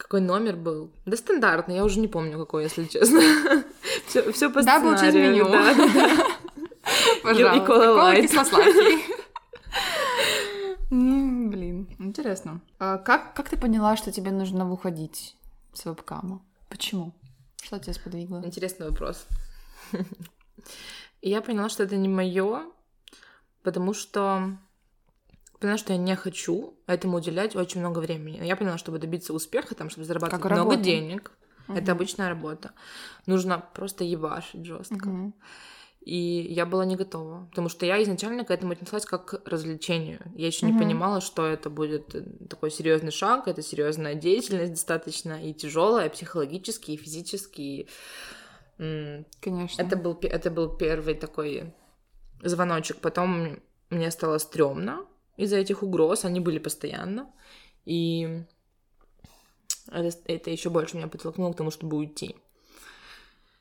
Какой 0.00 0.22
номер 0.22 0.56
был? 0.56 0.90
Да 1.04 1.14
стандартный, 1.16 1.76
я 1.76 1.84
уже 1.84 2.00
не 2.00 2.08
помню 2.08 2.38
какой, 2.38 2.62
если 2.64 2.84
честно. 2.86 3.20
Все, 4.06 4.32
все 4.32 4.50
по 4.50 4.62
Да, 4.62 4.80
был 4.80 4.92
через 4.96 5.10
сценарию, 5.10 5.44
меню. 5.44 5.50
да. 5.50 6.26
Пожалуйста. 7.22 7.92
Лайт. 7.92 8.22
кисло-сладкий. 8.22 9.04
М, 10.90 11.50
Блин, 11.50 11.88
интересно. 11.98 12.60
А 12.78 12.96
Как, 12.98 13.34
как 13.34 13.48
ты 13.50 13.56
поняла, 13.56 13.96
что 13.96 14.10
тебе 14.10 14.30
нужно 14.30 14.64
выходить 14.64 15.36
с 15.74 15.84
вебкама? 15.84 16.42
Почему? 16.70 17.12
Что 17.62 17.78
тебя 17.78 17.92
сподвигло? 17.92 18.42
Интересный 18.44 18.88
вопрос. 18.88 19.26
Я 21.20 21.42
поняла, 21.42 21.68
что 21.68 21.82
это 21.82 21.96
не 21.96 22.08
мое, 22.08 22.62
потому 23.62 23.92
что 23.94 24.56
поняла, 25.60 25.78
что 25.78 25.92
я 25.92 25.98
не 25.98 26.16
хочу 26.16 26.74
этому 26.86 27.18
уделять 27.18 27.54
очень 27.54 27.80
много 27.80 27.98
времени. 28.00 28.44
Я 28.44 28.56
поняла, 28.56 28.78
чтобы 28.78 28.98
добиться 28.98 29.32
успеха, 29.32 29.74
там, 29.74 29.90
чтобы 29.90 30.06
зарабатывать 30.06 30.42
Как 30.42 30.50
много 30.50 30.70
работа. 30.70 30.82
денег, 30.82 31.32
это 31.68 31.80
Мгм. 31.80 31.90
обычная 31.90 32.28
работа. 32.28 32.72
Нужно 33.26 33.58
просто 33.74 34.04
ебашить 34.04 34.64
жестко. 34.64 35.08
Мгм. 35.08 35.34
И 36.00 36.16
я 36.16 36.64
была 36.64 36.86
не 36.86 36.96
готова, 36.96 37.46
потому 37.50 37.68
что 37.68 37.84
я 37.84 38.02
изначально 38.02 38.44
к 38.46 38.50
этому 38.50 38.72
отнеслась 38.72 39.04
как 39.04 39.26
к 39.26 39.42
развлечению. 39.48 40.20
Я 40.34 40.46
еще 40.46 40.64
не 40.64 40.72
Мгм. 40.72 40.80
понимала, 40.80 41.20
что 41.20 41.46
это 41.46 41.68
будет 41.68 42.14
э, 42.14 42.22
такой 42.48 42.70
серьезный 42.70 43.12
шаг, 43.12 43.46
это 43.48 43.60
серьезная 43.60 44.14
деятельность 44.14 44.72
достаточно 44.72 45.46
и 45.46 45.52
тяжелая, 45.52 46.08
психологически, 46.08 46.92
и 46.92 46.96
физически. 46.96 47.86
Конечно. 48.78 49.82
Это 49.82 49.96
был, 49.96 50.18
это 50.22 50.50
был 50.50 50.74
первый 50.74 51.14
такой 51.14 51.74
звоночек. 52.42 52.96
Потом 52.96 53.58
мне 53.90 54.10
стало 54.10 54.38
стрёмно 54.38 55.06
из-за 55.40 55.56
этих 55.56 55.82
угроз, 55.82 56.24
они 56.24 56.40
были 56.40 56.58
постоянно. 56.58 57.30
И 57.84 58.44
это, 59.90 60.16
это 60.26 60.50
еще 60.50 60.70
больше 60.70 60.96
меня 60.96 61.08
подтолкнуло 61.08 61.52
к 61.52 61.56
тому, 61.56 61.70
чтобы 61.70 61.96
уйти. 61.96 62.36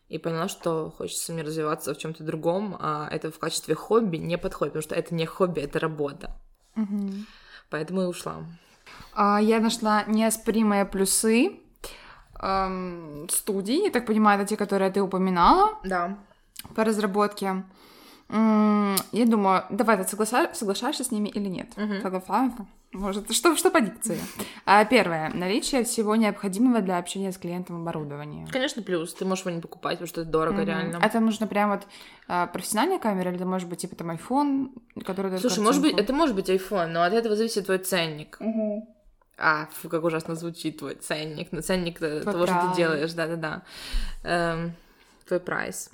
И 0.09 0.17
поняла, 0.17 0.47
что 0.47 0.91
хочется 0.97 1.33
мне 1.33 1.43
развиваться 1.43 1.93
в 1.93 1.97
чем-то 1.97 2.23
другом, 2.23 2.75
а 2.79 3.07
это 3.11 3.31
в 3.31 3.37
качестве 3.39 3.75
хобби 3.75 4.17
не 4.17 4.37
подходит, 4.37 4.73
потому 4.73 4.81
что 4.83 4.95
это 4.95 5.13
не 5.13 5.25
хобби, 5.25 5.61
это 5.61 5.79
работа. 5.79 6.35
Мгм. 6.75 7.25
Поэтому 7.69 8.01
и 8.01 8.05
ушла. 8.05 8.43
А, 9.13 9.39
Я 9.39 9.59
нашла 9.59 10.03
неоспоримые 10.05 10.85
плюсы 10.85 11.59
эм, 12.41 13.27
студий. 13.29 13.83
Я 13.83 13.91
так 13.91 14.05
понимаю, 14.07 14.39
это 14.39 14.49
те, 14.49 14.57
которые 14.57 14.91
ты 14.91 15.01
упоминала 15.01 15.77
Да. 15.83 16.17
по 16.75 16.83
разработке. 16.83 17.63
Я 18.31 19.25
думаю, 19.25 19.63
давай, 19.69 19.97
ты 19.97 20.03
соглаша- 20.03 20.53
соглашаешься 20.53 21.03
с 21.03 21.11
ними 21.11 21.29
или 21.29 21.47
нет? 21.49 21.69
Соглашаешься? 22.01 22.67
Может, 22.91 23.31
что, 23.33 23.55
что 23.55 23.69
по 23.69 23.81
дикции? 23.81 24.19
А, 24.65 24.83
Первое. 24.83 25.29
Наличие 25.35 25.83
всего 25.83 26.15
необходимого 26.15 26.81
для 26.81 26.97
общения 26.97 27.31
с 27.31 27.37
клиентом 27.37 27.81
оборудования. 27.81 28.47
Конечно, 28.51 28.81
плюс. 28.81 29.13
Ты 29.13 29.25
можешь 29.25 29.45
его 29.45 29.55
не 29.55 29.61
покупать, 29.61 29.99
потому 29.99 30.07
что 30.07 30.21
это 30.21 30.29
дорого, 30.31 30.57
Мгм. 30.57 30.65
реально. 30.67 30.99
Это 31.03 31.19
нужно 31.19 31.45
прям 31.45 31.69
вот 31.69 31.81
а, 32.27 32.47
профессиональная 32.47 32.97
камера 32.97 33.29
или 33.29 33.35
это 33.37 33.45
может 33.45 33.69
быть 33.69 33.79
типа 33.81 33.95
там 33.95 34.09
iPhone, 34.09 34.69
который 35.05 35.29
дает 35.29 35.41
Слушай, 35.41 35.59
может 35.59 35.83
быть, 35.83 35.99
это 35.99 36.13
может 36.13 36.35
быть 36.35 36.49
iPhone, 36.49 36.87
но 36.87 37.03
от 37.03 37.13
этого 37.13 37.35
зависит 37.35 37.65
твой 37.65 37.77
ценник. 37.77 38.37
Мгм. 38.39 38.87
А, 39.37 39.67
фу, 39.71 39.87
как 39.87 40.03
ужасно 40.03 40.33
звучит 40.33 40.79
твой 40.79 40.95
ценник. 40.95 41.51
Но 41.51 41.61
ценник 41.61 41.99
Твой 41.99 42.21
того, 42.21 42.47
что 42.47 42.69
ты 42.71 42.75
делаешь, 42.75 43.13
да-да-да. 43.13 43.61
Эм, 44.23 44.73
твой 45.27 45.39
прайс. 45.39 45.91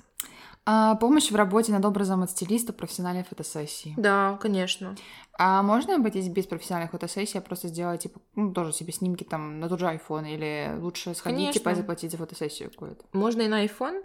А, 0.68 0.96
помощь 0.96 1.30
в 1.30 1.36
работе 1.36 1.70
над 1.70 1.84
образом 1.84 2.24
от 2.24 2.30
стилиста 2.32 2.72
профессиональной 2.72 3.22
фотосессии. 3.22 3.94
Да, 3.96 4.36
конечно. 4.42 4.96
А 5.38 5.62
можно 5.62 5.94
обойтись 5.94 6.28
без 6.28 6.46
профессиональной 6.46 6.90
фотосессии, 6.90 7.38
а 7.38 7.40
просто 7.40 7.68
сделать, 7.68 8.02
типа, 8.02 8.20
ну, 8.34 8.52
тоже 8.52 8.72
себе 8.72 8.92
снимки 8.92 9.22
там 9.22 9.60
на 9.60 9.68
тот 9.68 9.78
же 9.78 9.86
iPhone, 9.86 10.28
или 10.28 10.76
лучше 10.80 11.14
сходить, 11.14 11.52
типа, 11.52 11.60
и 11.60 11.62
Конечно. 11.62 11.82
заплатить 11.82 12.10
за 12.10 12.16
фотосессию 12.16 12.70
какую-то? 12.70 13.04
Можно 13.12 13.42
и 13.42 13.48
на 13.48 13.64
iPhone. 13.64 14.02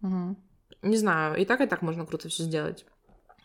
Мгм. 0.00 0.36
Не 0.82 0.96
знаю, 0.96 1.36
и 1.36 1.44
так, 1.44 1.60
и 1.60 1.66
так 1.66 1.80
можно 1.80 2.06
круто 2.06 2.28
все 2.28 2.42
сделать. 2.42 2.84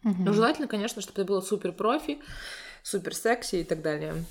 Мгм. 0.02 0.26
Но 0.26 0.34
желательно, 0.34 0.68
конечно, 0.68 1.04
чтобы 1.04 1.22
это 1.22 1.28
было 1.28 1.42
супер 1.42 1.72
профи, 1.72 2.20
супер 2.82 3.14
секси 3.14 3.58
и 3.58 3.64
так 3.64 3.84
далее. 3.84 4.26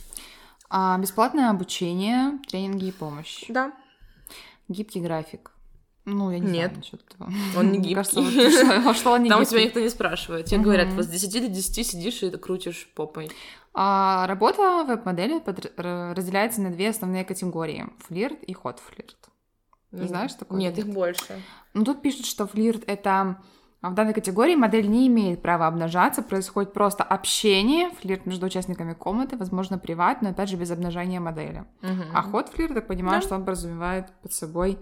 А, 0.68 0.98
бесплатное 0.98 1.50
обучение, 1.50 2.40
тренинги 2.48 2.86
и 2.86 2.92
помощь. 2.92 3.44
Да. 3.48 3.72
Гибкий 4.66 5.00
график. 5.00 5.52
Ну, 6.06 6.30
я 6.30 6.38
не 6.38 6.46
Нет. 6.52 6.70
знаю 6.72 6.76
насчет 6.76 7.02
этого. 7.14 7.30
Он 7.58 7.72
не 7.72 7.78
Мне 7.80 7.94
кажется, 7.94 8.20
гибкий. 8.22 8.44
вот 8.44 8.52
что, 8.52 8.94
что 8.94 9.12
он 9.12 9.22
не 9.24 9.28
Там 9.28 9.38
у 9.38 9.42
гибкий. 9.42 9.56
тебя 9.56 9.64
никто 9.66 9.80
не 9.80 9.88
спрашивает. 9.90 10.46
Тебе 10.46 10.60
говорят, 10.60 10.92
вот 10.94 11.04
с 11.04 11.08
10 11.08 11.42
до 11.42 11.48
10 11.48 11.86
сидишь 11.86 12.22
и 12.22 12.30
крутишь 12.30 12.88
попой. 12.94 13.30
А, 13.74 14.26
работа 14.28 14.84
веб-модели 14.86 15.42
р- 15.44 16.14
разделяется 16.16 16.62
на 16.62 16.70
две 16.70 16.88
основные 16.90 17.24
категории. 17.24 17.86
Флирт 18.06 18.42
и 18.44 18.52
хот-флирт. 18.54 19.16
Ты 19.90 20.08
знаешь 20.08 20.32
такое 20.34 20.58
Нет, 20.58 20.72
или 20.74 20.80
их 20.80 20.86
нет? 20.86 20.94
больше. 20.94 21.42
Ну, 21.74 21.84
тут 21.84 22.02
пишут, 22.02 22.26
что 22.26 22.46
флирт— 22.46 22.84
это... 22.86 23.38
а 23.80 23.90
В 23.90 23.94
данной 23.94 24.14
категории 24.14 24.54
модель 24.54 24.88
не 24.88 25.06
имеет 25.08 25.42
права 25.42 25.66
обнажаться, 25.66 26.22
происходит 26.22 26.72
просто 26.72 27.02
общение, 27.04 27.90
флирт 27.90 28.26
между 28.26 28.46
участниками 28.46 28.94
комнаты, 28.94 29.36
возможно, 29.36 29.78
приват, 29.78 30.22
но 30.22 30.30
опять 30.30 30.48
же 30.50 30.56
без 30.56 30.70
обнажения 30.70 31.20
модели. 31.20 31.64
Мгм. 31.82 32.04
А 32.14 32.22
ход 32.22 32.48
флирт, 32.48 32.74
так 32.74 32.86
понимаю, 32.86 33.20
Да. 33.20 33.26
что 33.26 33.34
он 33.36 33.42
подразумевает 33.44 34.06
под 34.22 34.32
собой 34.32 34.78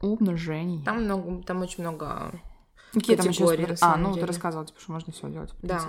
Умножений. 0.00 0.82
Там 0.84 1.04
много, 1.04 1.42
там 1.42 1.60
очень 1.62 1.82
много 1.82 2.32
Какие 2.92 3.16
там 3.16 3.28
еще 3.28 3.46
спор... 3.46 3.76
А, 3.82 3.96
ну 3.96 4.10
деле. 4.10 4.20
ты 4.22 4.26
рассказывал, 4.26 4.64
типа, 4.64 4.80
что 4.80 4.92
можно 4.92 5.12
все 5.12 5.28
делать, 5.28 5.52
в. 5.52 5.66
Да. 5.66 5.80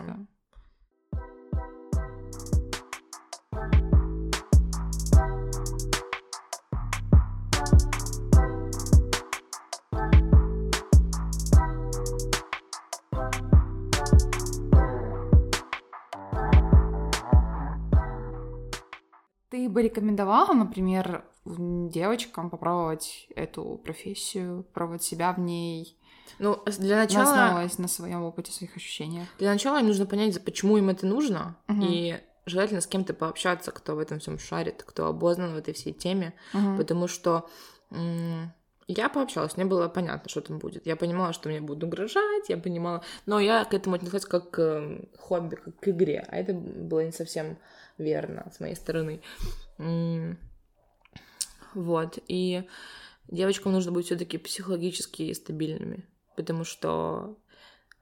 Ты 19.50 19.70
бы 19.70 19.82
рекомендовала, 19.82 20.54
например, 20.54 21.24
девочкам 21.46 22.50
попробовать 22.50 23.28
эту 23.36 23.80
профессию, 23.84 24.66
пробовать 24.74 25.04
себя 25.04 25.34
в 25.34 25.40
ней? 25.40 25.98
Ну, 26.38 26.62
для 26.66 26.98
начала... 26.98 27.32
Основываясь 27.32 27.78
на 27.78 27.88
своем 27.88 28.24
опыте, 28.24 28.52
своих 28.52 28.76
ощущениях. 28.76 29.28
Для 29.40 29.52
начала 29.52 29.80
им 29.80 29.88
нужно 29.88 30.06
понять, 30.06 30.44
почему 30.44 30.78
им 30.78 30.90
это 30.90 31.08
нужно, 31.08 31.58
угу. 31.68 31.82
и 31.82 32.20
желательно 32.46 32.82
с 32.82 32.88
кем-то 32.88 33.14
пообщаться, 33.14 33.72
кто 33.72 33.96
в 33.96 34.00
этом 34.00 34.20
всем 34.20 34.38
шарит, 34.38 34.84
кто 34.84 35.08
обознан 35.08 35.54
в 35.54 35.58
этой 35.58 35.74
всей 35.74 35.94
теме, 35.94 36.34
угу. 36.54 36.78
потому 36.78 37.08
что 37.08 37.50
я 38.88 39.10
пообщалась, 39.10 39.56
мне 39.56 39.66
было 39.66 39.88
понятно, 39.88 40.30
что 40.30 40.42
там 40.42 40.58
будет. 40.58 40.88
Я 40.88 40.96
понимала, 40.96 41.32
что 41.32 41.50
мне 41.50 41.62
будут 41.62 41.84
угрожать, 41.84 42.50
я 42.50 42.58
понимала... 42.58 43.04
Но 43.28 43.40
я 43.40 43.64
к 43.66 43.74
этому 43.76 43.96
отнеслась 43.96 44.26
как 44.26 44.50
к 44.50 44.60
эм, 44.60 45.10
хобби, 45.20 45.56
как 45.56 45.80
к 45.80 45.88
игре, 45.90 46.26
а 46.28 46.38
это 46.38 46.54
было 46.54 47.06
не 47.06 47.12
совсем 47.12 47.60
верно 48.00 48.52
с 48.52 48.60
моей 48.60 48.76
стороны. 48.76 49.22
Вот, 51.74 52.20
и 52.28 52.68
девочкам 53.28 53.74
нужно 53.74 53.92
быть 53.92 54.06
все 54.06 54.18
таки 54.18 54.38
психологически 54.38 55.34
стабильными, 55.34 56.08
потому 56.36 56.64
что 56.64 57.38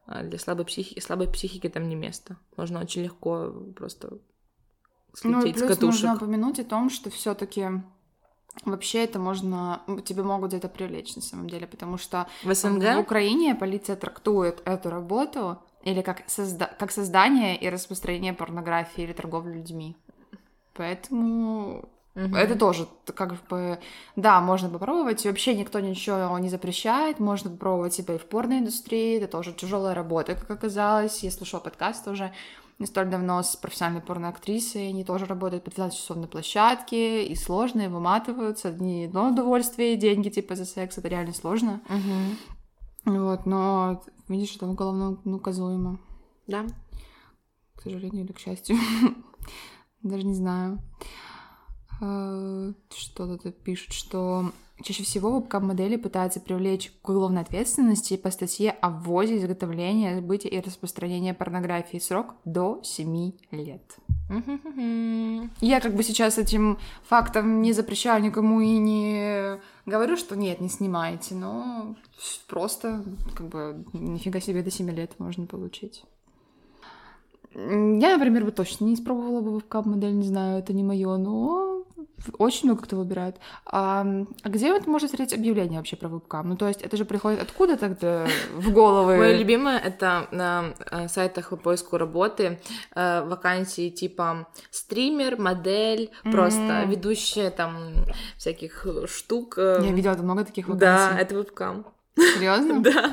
а, 0.05 0.23
для 0.23 0.39
слабой 0.39 0.65
психики, 0.65 0.99
слабой 0.99 1.29
психики 1.29 1.67
там 1.69 1.87
не 1.89 1.95
место. 1.95 2.37
Можно 2.55 2.79
очень 2.79 3.03
легко 3.03 3.51
просто 3.75 4.19
слететь 5.13 5.37
ну, 5.37 5.45
и 5.45 5.53
плюс 5.53 5.65
с 5.65 5.67
катушек. 5.67 6.03
нужно 6.03 6.15
упомянуть 6.15 6.59
о 6.59 6.63
том, 6.63 6.89
что 6.89 7.09
все 7.09 7.33
таки 7.33 7.69
Вообще 8.65 9.03
это 9.03 9.19
можно, 9.19 9.83
тебе 10.03 10.23
могут 10.23 10.49
где-то 10.49 10.67
привлечь 10.67 11.15
на 11.15 11.21
самом 11.21 11.49
деле, 11.49 11.67
потому 11.67 11.97
что 11.97 12.27
в 12.43 12.53
СНГ 12.53 12.95
в 12.95 12.99
Украине 12.99 13.55
полиция 13.55 13.95
трактует 13.95 14.61
эту 14.65 14.89
работу 14.89 15.61
или 15.83 16.01
как, 16.01 16.23
созда... 16.27 16.65
как 16.79 16.91
создание 16.91 17.55
и 17.55 17.69
распространение 17.69 18.33
порнографии 18.33 19.03
или 19.03 19.13
торговлю 19.13 19.53
людьми. 19.53 19.95
Поэтому 20.73 21.87
Угу. 22.17 22.35
Это 22.35 22.57
тоже 22.57 22.87
как 23.13 23.35
бы, 23.47 23.79
да, 24.15 24.41
можно 24.41 24.69
попробовать. 24.69 25.23
вообще 25.25 25.53
никто 25.53 25.79
ничего 25.79 26.37
не 26.39 26.49
запрещает. 26.49 27.19
Можно 27.19 27.51
попробовать 27.51 27.93
себя 27.93 28.15
и 28.15 28.17
в 28.17 28.25
порноиндустрии. 28.25 29.17
Это 29.17 29.27
тоже 29.27 29.53
тяжелая 29.53 29.93
работа, 29.93 30.33
как 30.33 30.49
оказалось. 30.49 31.23
Я 31.23 31.29
слушала 31.29 31.59
подкаст 31.59 32.03
тоже 32.03 32.33
не 32.79 32.85
столь 32.85 33.09
давно 33.09 33.41
с 33.41 33.55
профессиональной 33.55 34.01
порноактрисой. 34.01 34.89
Они 34.89 35.03
тоже 35.03 35.25
работают 35.25 35.63
по 35.63 35.71
12 35.71 35.97
часов 35.97 36.17
на 36.17 36.27
площадке, 36.27 37.25
и 37.25 37.35
сложно, 37.35 37.81
и 37.81 37.87
выматываются. 37.87 38.71
Не 38.71 39.05
одно 39.05 39.29
удовольствие, 39.29 39.93
и 39.93 39.97
деньги 39.97 40.29
типа 40.29 40.55
за 40.55 40.65
секс, 40.65 40.97
это 40.97 41.07
реально 41.07 41.33
сложно. 41.33 41.81
Угу. 41.89 43.17
Вот, 43.17 43.45
но 43.45 44.03
видишь, 44.27 44.55
это 44.55 44.67
уголовно 44.67 45.17
наказуемо. 45.23 45.99
Да. 46.45 46.65
К 47.75 47.81
сожалению 47.83 48.25
или 48.25 48.31
к 48.31 48.39
счастью. 48.39 48.77
Даже 50.03 50.23
не 50.23 50.35
знаю. 50.35 50.79
А, 51.99 52.71
что 52.95 53.37
тут 53.37 53.55
пишут, 53.63 53.93
что 53.93 54.51
чаще 54.83 55.03
всего 55.03 55.31
вебкам-модели 55.31 55.95
пытаются 55.95 56.39
привлечь 56.39 56.91
к 57.01 57.09
уголовной 57.09 57.41
ответственности 57.41 58.17
по 58.17 58.29
статье 58.29 58.71
о 58.71 58.89
ввозе, 58.89 59.37
изготовлении, 59.37 60.19
сбытии 60.19 60.49
и 60.49 60.59
распространении 60.59 61.31
порнографии. 61.31 61.97
Срок 61.97 62.35
до 62.45 62.79
7 62.83 63.31
лет. 63.51 63.97
Я 65.61 65.79
как 65.79 65.95
бы 65.95 66.03
сейчас 66.03 66.37
этим 66.37 66.77
фактом 67.03 67.61
не 67.61 67.71
запрещаю 67.71 68.21
никому 68.21 68.59
и 68.59 68.77
не 68.77 69.59
говорю, 69.85 70.17
что 70.17 70.35
нет, 70.35 70.59
не 70.59 70.69
снимайте, 70.69 71.33
но 71.33 71.95
просто 72.47 73.03
как 73.35 73.47
бы 73.47 73.85
нифига 73.93 74.41
себе 74.41 74.63
до 74.63 74.69
7 74.69 74.89
лет 74.91 75.17
можно 75.17 75.45
получить. 75.45 76.03
Я, 77.53 78.17
например, 78.17 78.43
бы 78.43 78.51
точно 78.51 78.85
не 78.85 78.95
испробовала 78.95 79.41
бы 79.41 79.55
вебкам-модель, 79.55 80.13
не 80.13 80.27
знаю, 80.27 80.59
это 80.59 80.73
не 80.73 80.83
мое, 80.83 81.15
но 81.17 81.76
очень 82.37 82.67
много 82.67 82.83
кто 82.83 82.97
выбирает. 82.97 83.37
А, 83.65 84.05
а 84.43 84.49
где 84.49 84.71
вот 84.71 84.87
можно 84.87 85.07
смотреть 85.07 85.33
объявление 85.33 85.79
вообще 85.79 85.95
про 85.95 86.09
вебкам? 86.09 86.49
Ну, 86.49 86.57
то 86.57 86.67
есть 86.67 86.81
это 86.81 86.97
же 86.97 87.05
приходит 87.05 87.41
откуда 87.41 87.77
тогда 87.77 88.27
в 88.53 88.71
головы? 88.71 89.17
Мое 89.17 89.37
любимое— 89.37 89.79
это 89.83 90.27
на 90.31 90.73
э, 90.91 91.07
сайтах 91.07 91.49
по 91.49 91.57
поиску 91.57 91.97
работы 91.97 92.59
э, 92.95 93.23
вакансии 93.23 93.89
типа 93.89 94.47
стример, 94.71 95.39
модель, 95.39 96.11
mm-hmm. 96.23 96.31
просто 96.31 96.83
ведущая 96.85 97.49
там 97.51 97.93
всяких 98.37 98.85
штук. 99.07 99.57
Э, 99.57 99.79
Я 99.83 99.91
видела 99.91 100.15
много 100.15 100.43
таких 100.45 100.67
вакансий. 100.67 101.15
Да, 101.15 101.19
это 101.19 101.35
вебкам. 101.35 101.85
Серьезно? 102.15 102.81
Да. 102.87 103.11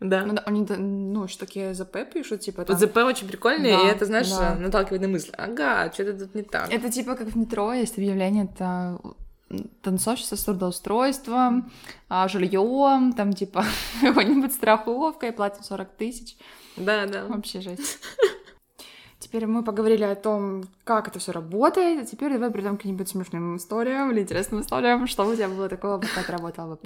Да. 0.00 0.24
Ну, 0.24 0.36
они, 0.44 0.66
ну, 0.68 1.28
что 1.28 1.46
такие 1.46 1.72
ЗП 1.74 1.98
пишут, 2.12 2.40
типа 2.40 2.64
там... 2.64 2.76
ЗП 2.76 2.98
очень 2.98 3.28
прикольные, 3.28 3.76
да, 3.76 3.82
и 3.84 3.86
это, 3.86 4.04
знаешь, 4.06 4.28
да. 4.28 4.56
наталкивает 4.56 5.02
на 5.02 5.08
мысль. 5.08 5.30
Ага, 5.36 5.90
что-то 5.92 6.18
тут 6.18 6.34
не 6.34 6.42
так. 6.42 6.72
Это 6.72 6.90
типа 6.90 7.14
как 7.14 7.28
в 7.28 7.36
метро 7.36 7.72
есть 7.72 7.96
объявление, 7.96 8.44
это 8.44 8.98
танцовщица 9.82 10.36
с 10.36 10.44
трудоустройством, 10.44 11.70
а, 12.08 12.28
жильем, 12.28 13.12
там 13.12 13.32
типа 13.32 13.64
какой-нибудь 14.00 14.52
страховкой, 14.52 15.32
платим 15.32 15.62
40 15.62 15.88
тысяч. 15.96 16.36
Да, 16.76 17.06
да. 17.06 17.26
Вообще 17.26 17.60
жесть. 17.60 17.98
Теперь 19.18 19.46
мы 19.46 19.64
поговорили 19.64 20.04
о 20.04 20.14
том, 20.16 20.64
как 20.84 21.08
это 21.08 21.18
все 21.18 21.32
работает, 21.32 22.02
а 22.02 22.06
теперь 22.06 22.32
давай 22.32 22.50
придем 22.50 22.76
к 22.76 22.80
каким-нибудь 22.80 23.08
смешным 23.08 23.56
историям 23.56 24.12
или 24.12 24.20
интересным 24.20 24.60
историям, 24.60 25.06
что 25.06 25.24
у 25.24 25.34
тебя 25.34 25.48
было 25.48 25.68
такого, 25.68 25.98
пока 25.98 26.22
ты 26.22 26.32
работала 26.32 26.76
в 26.76 26.80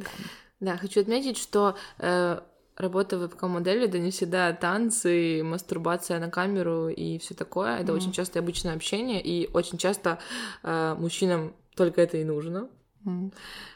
Да, 0.60 0.76
хочу 0.76 1.00
отметить, 1.00 1.36
что 1.36 1.74
э, 1.98 2.40
работа 2.78 3.18
вебкам-модели 3.18 3.86
это 3.86 3.98
не 3.98 4.10
всегда 4.10 4.52
танцы, 4.52 5.42
мастурбация 5.42 6.18
на 6.18 6.30
камеру 6.30 6.88
и 6.88 7.18
все 7.18 7.34
такое. 7.34 7.76
Это 7.78 7.92
mm-hmm. 7.92 7.96
очень 7.96 8.12
часто 8.12 8.38
обычное 8.38 8.74
общение, 8.74 9.20
и 9.20 9.50
очень 9.52 9.78
часто 9.78 10.18
э, 10.62 10.94
мужчинам 10.98 11.54
только 11.74 12.00
это 12.00 12.16
и 12.16 12.24
нужно. 12.24 12.68
Mm-hmm. 13.04 13.34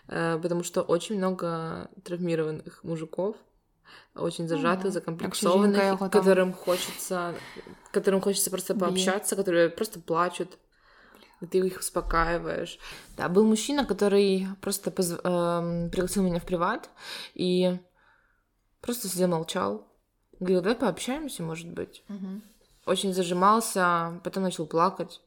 Э, 0.09 0.39
потому 0.41 0.63
что 0.63 0.83
очень 0.83 1.19
много 1.19 1.91
травмированных 2.05 2.85
мужиков, 2.85 3.37
очень 4.15 4.49
зажатых, 4.49 4.87
mm-hmm. 4.87 4.91
закомплексованных, 4.91 6.11
которым 6.11 6.53
хочется, 6.53 7.35
которым 7.91 8.21
хочется 8.21 8.51
просто 8.51 8.75
пообщаться, 8.75 9.37
которые 9.37 9.69
просто 9.69 10.01
плачут. 10.01 10.59
И 11.41 11.47
ты 11.47 11.59
их 11.59 11.81
успокаиваешь. 11.81 12.79
Да, 13.17 13.29
был 13.29 13.45
мужчина, 13.45 13.85
который 13.85 14.47
просто 14.61 14.93
позв... 14.93 15.19
э, 15.25 15.89
пригласил 15.91 16.23
меня 16.23 16.39
в 16.39 16.45
приват, 16.45 16.89
и 17.35 17.81
Просто 18.83 19.09
сидел, 19.09 19.29
молчал. 19.29 19.87
Говорил, 20.41 20.61
давай 20.61 20.77
пообщаемся, 20.77 21.43
может 21.45 21.71
быть. 21.71 22.03
Угу. 22.09 22.43
Очень 22.87 23.15
зажимался, 23.15 24.21
потом 24.25 24.43
начал 24.43 24.67
плакать. 24.67 25.23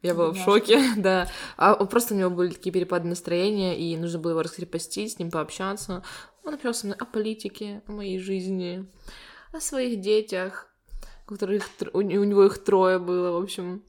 Я 0.00 0.14
была 0.14 0.30
в 0.30 0.36
шоке, 0.36 0.80
да. 0.96 1.28
А 1.56 1.74
просто 1.84 2.14
у 2.14 2.16
него 2.16 2.30
были 2.30 2.52
такие 2.52 2.72
перепады 2.72 3.08
настроения, 3.08 3.76
и 3.76 3.96
нужно 3.96 4.20
было 4.20 4.30
его 4.30 4.42
раскрепостить, 4.42 5.12
с 5.12 5.18
ним 5.18 5.30
пообщаться. 5.30 6.04
Он 6.44 6.54
общался 6.54 6.80
со 6.80 6.86
мной 6.86 6.98
о 6.98 7.04
политике, 7.04 7.82
о 7.88 7.92
моей 7.92 8.20
жизни, 8.20 8.88
о 9.52 9.60
своих 9.60 10.00
детях, 10.00 10.68
которых 11.26 11.64
у 11.92 12.00
него 12.00 12.44
их 12.44 12.62
трое 12.62 13.00
было, 13.00 13.32
в 13.32 13.42
общем. 13.42 13.82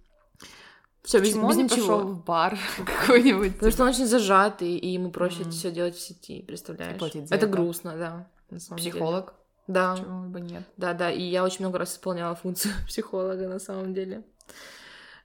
Все 1.04 1.20
без, 1.20 1.36
без 1.36 1.58
ничего. 1.58 1.68
Пошел 1.68 2.00
в 2.08 2.24
бар 2.24 2.58
какой-нибудь. 2.86 3.54
Потому 3.54 3.72
что 3.72 3.84
он 3.84 3.90
очень 3.90 4.08
зажатый, 4.08 4.78
и 4.78 4.90
ему 4.90 5.12
проще 5.12 5.44
mm. 5.44 5.50
все 5.52 5.72
делать 5.72 5.96
в 5.96 6.00
сети, 6.00 6.42
представляешь? 6.42 7.00
Это, 7.00 7.36
это 7.36 7.48
грустно, 7.48 7.98
да 7.98 8.30
на 8.54 8.60
самом 8.60 8.78
Психолог? 8.78 9.26
Деле. 9.26 9.38
Да. 9.68 9.96
Почему 9.96 10.30
бы 10.30 10.42
нет? 10.42 10.64
Да, 10.78 10.94
да, 10.94 11.12
и 11.12 11.22
я 11.22 11.44
очень 11.44 11.60
много 11.60 11.80
раз 11.80 11.94
исполняла 11.94 12.36
функцию 12.36 12.74
психолога 12.88 13.48
на 13.48 13.60
самом 13.60 13.94
деле. 13.94 14.24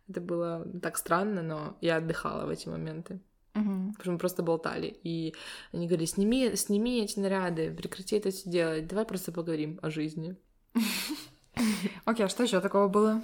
Это 0.08 0.20
было 0.20 0.66
так 0.80 0.96
странно, 0.96 1.42
но 1.42 1.76
я 1.80 1.96
отдыхала 1.96 2.46
в 2.46 2.50
эти 2.50 2.68
моменты. 2.68 3.20
Угу. 3.54 3.64
Потому 3.64 4.02
что 4.02 4.10
мы 4.12 4.18
просто 4.18 4.42
болтали. 4.42 4.98
И 5.02 5.34
они 5.72 5.86
говорили, 5.86 6.06
сними, 6.06 6.54
сними 6.56 7.02
эти 7.02 7.18
наряды, 7.18 7.74
прекрати 7.74 8.16
это 8.16 8.30
все 8.30 8.48
делать, 8.48 8.86
давай 8.86 9.04
просто 9.04 9.32
поговорим 9.32 9.78
о 9.82 9.90
жизни. 9.90 10.36
Окей, 12.04 12.26
а 12.26 12.28
что 12.28 12.44
еще 12.44 12.60
такого 12.60 12.88
было? 12.88 13.22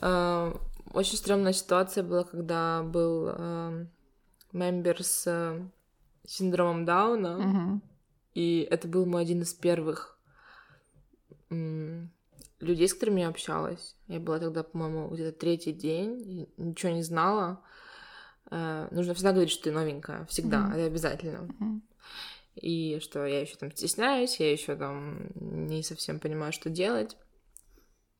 Э, 0.00 0.52
очень 0.92 1.16
стрёмная 1.16 1.52
ситуация 1.52 2.02
была, 2.02 2.24
когда 2.24 2.82
был 2.82 3.28
э, 3.28 3.86
мембер 4.52 5.02
с 5.02 5.24
э, 5.26 5.60
синдромом 6.26 6.84
Дауна. 6.84 7.80
И 8.34 8.66
это 8.70 8.88
был 8.88 9.06
мой 9.06 9.22
один 9.22 9.42
из 9.42 9.52
первых 9.54 10.18
людей, 11.50 12.88
с 12.88 12.94
которыми 12.94 13.20
я 13.20 13.28
общалась. 13.28 13.96
Я 14.08 14.20
была 14.20 14.38
тогда, 14.38 14.62
по-моему, 14.62 15.08
где-то 15.08 15.38
третий 15.38 15.72
день, 15.72 16.48
ничего 16.56 16.92
не 16.92 17.02
знала. 17.02 17.60
Э, 18.50 18.88
нужно 18.90 19.14
всегда 19.14 19.32
говорить, 19.32 19.50
что 19.50 19.64
ты 19.64 19.72
новенькая, 19.72 20.24
всегда, 20.26 20.58
mm-hmm. 20.58 20.74
это 20.74 20.84
обязательно. 20.84 21.38
Mm-hmm. 21.38 21.80
И 22.56 22.98
что 23.00 23.26
я 23.26 23.40
еще 23.40 23.56
там 23.56 23.72
стесняюсь, 23.72 24.38
я 24.38 24.52
еще 24.52 24.76
там 24.76 25.30
не 25.34 25.82
совсем 25.82 26.20
понимаю, 26.20 26.52
что 26.52 26.70
делать. 26.70 27.16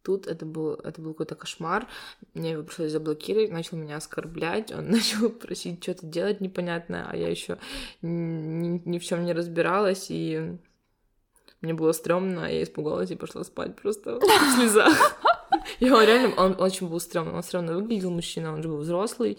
Тут 0.03 0.27
это 0.27 0.45
был, 0.45 0.75
это 0.75 1.01
был 1.01 1.12
какой-то 1.12 1.37
кошмар. 1.37 1.87
Мне 2.35 2.53
его 2.53 2.65
пришлось 2.65 2.91
заблокировать, 2.91 3.53
начал 3.53 3.77
меня 3.77 3.97
оскорблять, 3.97 4.73
он 4.73 4.88
начал 4.91 5.31
просить 5.31 5.83
что-то 5.83 6.07
делать 6.07 6.41
непонятное, 6.41 7.07
а 7.09 7.17
я 7.17 7.29
еще 7.29 7.59
ни, 8.03 8.83
ни 8.85 8.99
в 8.99 9.05
чем 9.05 9.25
не 9.25 9.33
разбиралась, 9.33 10.07
и 10.11 10.59
мне 11.61 11.75
было 11.75 11.93
стрёмно, 11.93 12.53
я 12.53 12.65
испугалась 12.65 13.11
и 13.12 13.17
пошла 13.17 13.45
спать 13.45 13.77
просто 13.77 14.19
в 14.19 14.23
слезах. 14.57 15.19
Он 15.81 16.05
реально, 16.05 16.35
он 16.37 16.61
очень 16.61 16.88
был 16.88 16.99
стрёмный, 16.99 17.35
он 17.35 17.43
стрёмно 17.45 17.75
выглядел, 17.75 18.11
мужчина, 18.11 18.53
он 18.53 18.62
же 18.62 18.69
был 18.69 18.79
взрослый, 18.79 19.38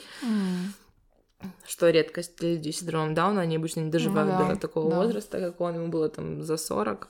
что 1.68 1.90
редкость 1.90 2.38
для 2.38 2.54
людей 2.54 2.72
с 2.72 2.80
синдромом 2.80 3.14
Дауна, 3.14 3.42
они 3.42 3.58
обычно 3.58 3.82
не 3.82 3.92
доживают 3.92 4.32
Ну 4.32 4.48
да, 4.48 4.54
до 4.54 4.60
такого 4.60 4.90
да. 4.90 4.96
возраста, 4.96 5.40
как 5.40 5.60
он, 5.60 5.76
ему 5.76 5.88
было 5.90 6.08
там 6.08 6.42
за 6.42 6.56
40. 6.56 7.10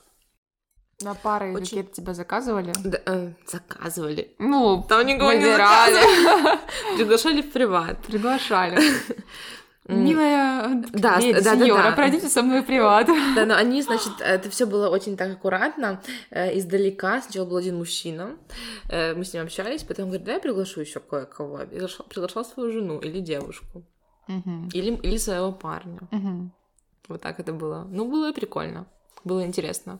На 1.02 1.14
пары 1.14 1.52
Очень- 1.52 1.64
какие-то 1.64 1.92
тебя 1.92 2.14
заказывали? 2.14 2.72
Да, 2.84 2.98
э, 3.06 3.32
заказывали. 3.46 4.34
Ну, 4.38 4.84
Там 4.88 5.04
никого 5.06 5.32
не 5.32 5.40
выбирали. 5.40 5.94
заказывали. 5.94 6.58
Приглашали 6.96 7.42
в 7.42 7.50
приват. 7.52 7.98
Приглашали. 8.06 8.78
Милая 9.86 10.82
Да, 10.94 11.18
леди, 11.18 11.40
да, 11.40 11.54
да, 11.56 11.56
сеньора, 11.60 11.82
да. 11.82 11.92
пройдите 11.92 12.28
со 12.28 12.42
мной 12.42 12.62
в 12.62 12.64
приват. 12.64 13.06
Да, 13.36 13.44
но 13.44 13.54
они, 13.54 13.82
значит, 13.82 14.12
это 14.20 14.48
все 14.48 14.64
было 14.64 14.88
очень 14.88 15.14
так 15.14 15.32
аккуратно, 15.32 16.00
э, 16.30 16.56
издалека. 16.58 17.20
Сначала 17.20 17.44
был 17.44 17.56
один 17.58 17.76
мужчина, 17.76 18.30
э, 18.88 19.14
мы 19.14 19.24
с 19.26 19.34
ним 19.34 19.42
общались, 19.42 19.82
потом 19.82 20.06
говорит, 20.06 20.24
да, 20.24 20.32
я 20.34 20.40
приглашу 20.40 20.80
еще 20.80 21.00
кое-кого. 21.00 21.60
Я 21.60 21.66
Приглашал, 21.66 22.06
приглашал 22.06 22.44
свою 22.46 22.72
жену 22.72 22.98
или 23.00 23.20
девушку, 23.20 23.82
Мгм, 24.26 24.70
или, 24.72 24.94
или 25.02 25.18
своего 25.18 25.52
парня. 25.52 25.98
мгм. 26.10 26.52
Вот 27.08 27.20
так 27.20 27.38
это 27.38 27.52
было. 27.52 27.86
Ну, 27.90 28.06
было 28.10 28.32
прикольно, 28.32 28.86
было 29.22 29.44
интересно. 29.44 29.98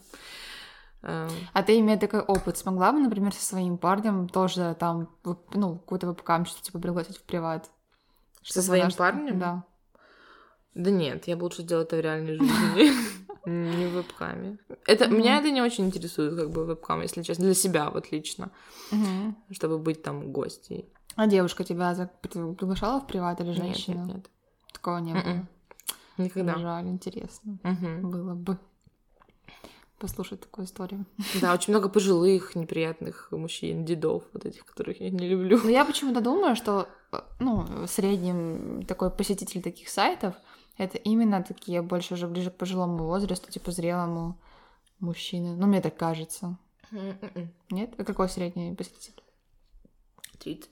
Э, 1.06 1.28
А 1.52 1.62
ты, 1.62 1.78
имея 1.80 1.98
такой 1.98 2.20
опыт, 2.20 2.56
смогла 2.56 2.90
бы, 2.92 2.98
например, 2.98 3.32
со 3.34 3.44
своим 3.44 3.76
парнем 3.76 4.26
тоже 4.28 4.74
там, 4.80 5.08
ну, 5.52 5.76
какую-то 5.78 6.06
вебкам 6.06 6.46
что 6.46 6.62
типа 6.62 6.78
пригласить 6.78 7.18
в 7.18 7.22
приват? 7.22 7.70
Со 8.42 8.62
своим 8.62 8.84
наш- 8.84 8.96
парнем? 8.96 9.38
Да. 9.38 9.64
Да 10.74 10.90
нет, 10.90 11.28
я 11.28 11.36
бы 11.36 11.44
лучше 11.44 11.62
сделала 11.62 11.84
это 11.84 11.96
в 11.96 12.00
реальной 12.00 12.34
жизни, 12.36 12.90
не 13.46 13.86
в 13.86 13.92
вебкаме. 13.92 14.58
Это. 14.86 15.06
Меня 15.08 15.38
это 15.38 15.50
не 15.50 15.60
очень 15.62 15.86
интересует, 15.86 16.36
как 16.36 16.50
бы, 16.50 16.64
вебкам, 16.64 17.02
если 17.02 17.22
честно, 17.22 17.44
для 17.44 17.54
себя 17.54 17.90
вот 17.90 18.10
лично, 18.10 18.50
чтобы 19.52 19.78
быть 19.78 20.02
там 20.02 20.32
гостей. 20.32 20.88
А 21.16 21.26
девушка 21.28 21.62
тебя 21.64 21.94
за- 21.94 22.10
приглашала 22.22 23.00
в 23.00 23.06
приват 23.06 23.40
или 23.40 23.48
Нет, 23.50 23.56
женщина? 23.58 24.00
нет, 24.04 24.14
нет. 24.16 24.30
Такого 24.72 24.98
не 24.98 25.12
было. 25.12 25.20
Мгм. 25.20 25.48
Никогда. 26.18 26.58
Жаль, 26.58 26.86
интересно. 26.88 27.58
Было 28.02 28.34
бы 28.34 28.58
послушать 29.98 30.40
такую 30.40 30.66
историю. 30.66 31.06
Да, 31.40 31.54
очень 31.54 31.72
много 31.72 31.88
пожилых, 31.88 32.54
неприятных 32.54 33.28
мужчин, 33.30 33.84
дедов, 33.84 34.24
вот 34.32 34.44
этих, 34.44 34.64
которых 34.64 35.00
я 35.00 35.10
не 35.10 35.28
люблю. 35.28 35.60
Но 35.62 35.70
я 35.70 35.84
почему-то 35.84 36.20
думаю, 36.20 36.56
что 36.56 36.88
э, 37.12 37.20
ну, 37.40 37.62
в 37.62 37.86
среднем 37.86 38.84
такой 38.86 39.10
посетитель 39.10 39.62
таких 39.62 39.88
сайтов 39.88 40.34
это 40.76 40.98
именно 40.98 41.42
такие 41.42 41.82
больше 41.82 42.14
уже 42.14 42.26
ближе 42.26 42.50
к 42.50 42.56
пожилому 42.56 43.04
возрасту, 43.04 43.50
типа 43.50 43.70
зрелому 43.70 44.38
мужчины. 45.00 45.54
Ну, 45.56 45.66
мне 45.66 45.80
так 45.80 45.96
кажется. 45.96 46.58
М-м-м. 46.90 47.52
Нет? 47.70 47.94
А 47.98 48.04
какой 48.04 48.28
средний 48.28 48.74
посетитель? 48.74 49.22
30, 50.40 50.70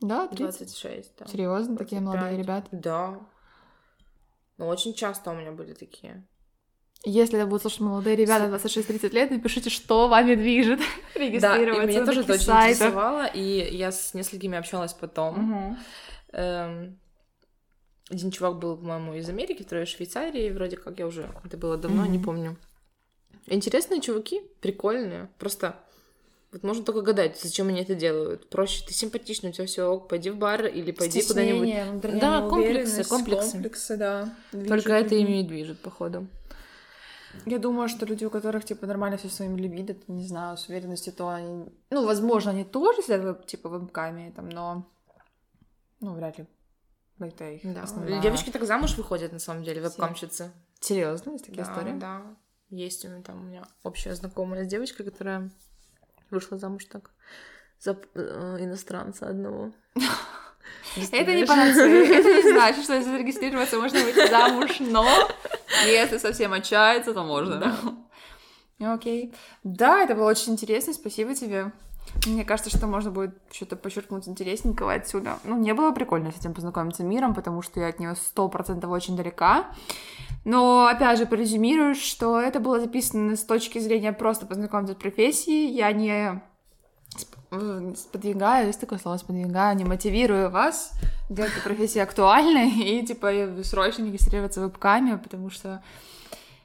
Да, 0.00 0.28
30. 0.28 0.58
26, 0.58 1.12
да. 1.18 1.26
Серьезно, 1.26 1.76
такие 1.76 2.00
молодые 2.00 2.36
25. 2.36 2.38
ребята. 2.38 2.68
Да. 2.72 3.20
Но 4.58 4.68
очень 4.68 4.94
часто 4.94 5.30
у 5.30 5.34
меня 5.34 5.52
были 5.52 5.74
такие. 5.74 6.24
Если 7.04 7.36
это 7.36 7.46
будут 7.46 7.62
слушать 7.62 7.80
молодые 7.80 8.14
ребята 8.14 8.44
26-30 8.46 9.10
лет, 9.10 9.30
напишите, 9.30 9.70
что 9.70 10.06
вами 10.08 10.36
движет 10.36 10.78
Да, 11.14 11.24
и 11.24 11.28
регистрироваться 11.30 11.86
меня 11.86 12.06
тоже 12.06 12.20
это 12.20 12.34
очень 12.34 12.44
сайтах. 12.44 12.70
интересовало, 12.88 13.26
и 13.26 13.76
я 13.76 13.90
с 13.90 14.14
несколькими 14.14 14.56
общалась 14.56 14.92
потом. 14.92 15.76
Эм, 16.32 16.98
Один 18.08 18.30
чувак 18.30 18.58
был, 18.58 18.76
по-моему, 18.76 19.14
из 19.14 19.28
Америки, 19.28 19.64
второй 19.64 19.84
из 19.84 19.88
Швейцарии, 19.88 20.50
вроде 20.50 20.76
как 20.76 20.98
я 21.00 21.06
уже, 21.06 21.28
это 21.44 21.56
было 21.56 21.76
давно, 21.76 22.06
не 22.06 22.18
помню. 22.18 22.56
Интересные 23.46 24.00
чуваки, 24.00 24.40
прикольные, 24.60 25.28
просто 25.38 25.74
вот 26.52 26.62
можно 26.64 26.84
только 26.84 27.00
гадать, 27.00 27.40
зачем 27.40 27.68
они 27.68 27.80
это 27.80 27.94
делают. 27.94 28.48
Проще, 28.50 28.84
ты 28.86 28.92
симпатичный, 28.92 29.50
у 29.50 29.52
тебя 29.52 29.66
все 29.66 29.84
ок, 29.84 30.06
пойди 30.06 30.28
в 30.28 30.36
бар 30.36 30.66
или 30.66 30.92
пойди 30.92 31.22
куда-нибудь. 31.22 32.20
Да, 32.20 32.46
комплексы, 32.46 33.04
комплексы. 33.04 33.52
комплексы, 33.52 33.96
да. 33.96 34.34
Только 34.50 34.60
движет 34.60 34.86
это 34.86 35.14
людьми. 35.14 35.32
ими 35.32 35.40
и 35.40 35.44
движет, 35.44 35.80
походу. 35.80 36.26
Я 37.46 37.58
думаю, 37.58 37.88
что 37.88 38.06
люди, 38.06 38.24
у 38.24 38.30
которых, 38.30 38.64
типа, 38.64 38.86
нормально 38.86 39.16
все 39.16 39.28
своим 39.28 39.56
либидо, 39.56 39.94
не 40.08 40.26
знаю, 40.26 40.56
с 40.56 40.68
уверенностью, 40.68 41.12
то 41.12 41.28
они... 41.28 41.66
Ну, 41.90 42.06
возможно, 42.06 42.50
они 42.50 42.64
тоже 42.64 43.02
сидят, 43.02 43.46
типа, 43.46 43.68
в 43.68 43.72
вебкаме, 43.72 44.32
там, 44.32 44.48
но... 44.48 44.86
Ну, 46.00 46.14
вряд 46.14 46.38
ли. 46.38 46.46
Это 47.18 47.50
их 47.50 47.74
Да. 47.74 47.82
основная- 47.84 48.20
Девочки 48.20 48.50
так 48.50 48.64
замуж 48.64 48.96
выходят, 48.96 49.32
на 49.32 49.38
самом 49.38 49.62
деле, 49.64 49.80
вебкамщицы. 49.80 50.52
Серьезно, 50.80 51.32
есть 51.32 51.46
такие 51.46 51.64
Да, 51.64 51.70
истории? 51.72 51.98
да. 51.98 52.22
Есть 52.70 53.04
у 53.04 53.08
меня 53.08 53.22
там 53.22 53.40
у 53.40 53.44
меня 53.44 53.64
общая 53.82 54.14
знакомая 54.14 54.64
с 54.64 54.68
девочкой, 54.68 55.04
которая 55.06 55.50
вышла 56.30 56.58
замуж 56.58 56.86
так 56.86 57.10
за 57.78 57.98
э, 58.14 58.56
иностранца 58.60 59.28
одного. 59.28 59.72
Это 61.10 61.34
не 61.34 61.44
панацея, 61.44 62.04
это 62.18 62.28
не 62.28 62.52
значит, 62.52 62.84
что 62.84 62.94
если 62.94 63.10
зарегистрироваться 63.10 63.78
можно 63.78 64.00
выйти 64.00 64.28
замуж, 64.28 64.80
но 64.80 65.06
если 65.86 66.18
совсем 66.18 66.52
отчаяться, 66.52 67.14
то 67.14 67.22
можно. 67.22 67.56
Да. 67.56 68.94
Окей. 68.94 69.32
Да, 69.64 70.02
это 70.02 70.14
было 70.14 70.30
очень 70.30 70.52
интересно, 70.52 70.92
спасибо 70.92 71.34
тебе. 71.34 71.72
Мне 72.26 72.44
кажется, 72.44 72.76
что 72.76 72.86
можно 72.86 73.10
будет 73.10 73.34
что-то 73.50 73.76
подчеркнуть 73.76 74.28
интересненького 74.28 74.92
отсюда. 74.92 75.38
Ну, 75.44 75.56
не 75.58 75.72
было 75.72 75.92
прикольно 75.92 76.30
с 76.30 76.38
этим 76.38 76.52
познакомиться 76.52 77.04
миром, 77.04 77.34
потому 77.34 77.62
что 77.62 77.80
я 77.80 77.88
от 77.88 78.00
нее 78.00 78.14
сто 78.16 78.48
процентов 78.48 78.90
очень 78.90 79.16
далека. 79.16 79.66
Но, 80.44 80.86
опять 80.86 81.18
же, 81.18 81.26
порезюмирую, 81.26 81.94
что 81.94 82.40
это 82.40 82.60
было 82.60 82.80
записано 82.80 83.36
с 83.36 83.44
точки 83.44 83.78
зрения 83.78 84.12
просто 84.12 84.46
познакомиться 84.46 84.94
с 84.94 84.96
профессией. 84.96 85.70
Я 85.70 85.92
не 85.92 86.42
сподвигаю, 87.96 88.68
есть 88.68 88.80
такое 88.80 88.98
слово, 88.98 89.18
сподвигаю, 89.18 89.76
не 89.76 89.84
мотивирую 89.84 90.50
вас 90.50 90.92
делать 91.28 91.52
эту 91.52 91.62
профессию 91.62 92.04
актуальной 92.04 92.70
и, 93.00 93.06
типа, 93.06 93.32
срочно 93.62 94.04
регистрироваться 94.04 94.60
в 94.60 94.64
вебкаме, 94.64 95.18
потому 95.18 95.50
что 95.50 95.82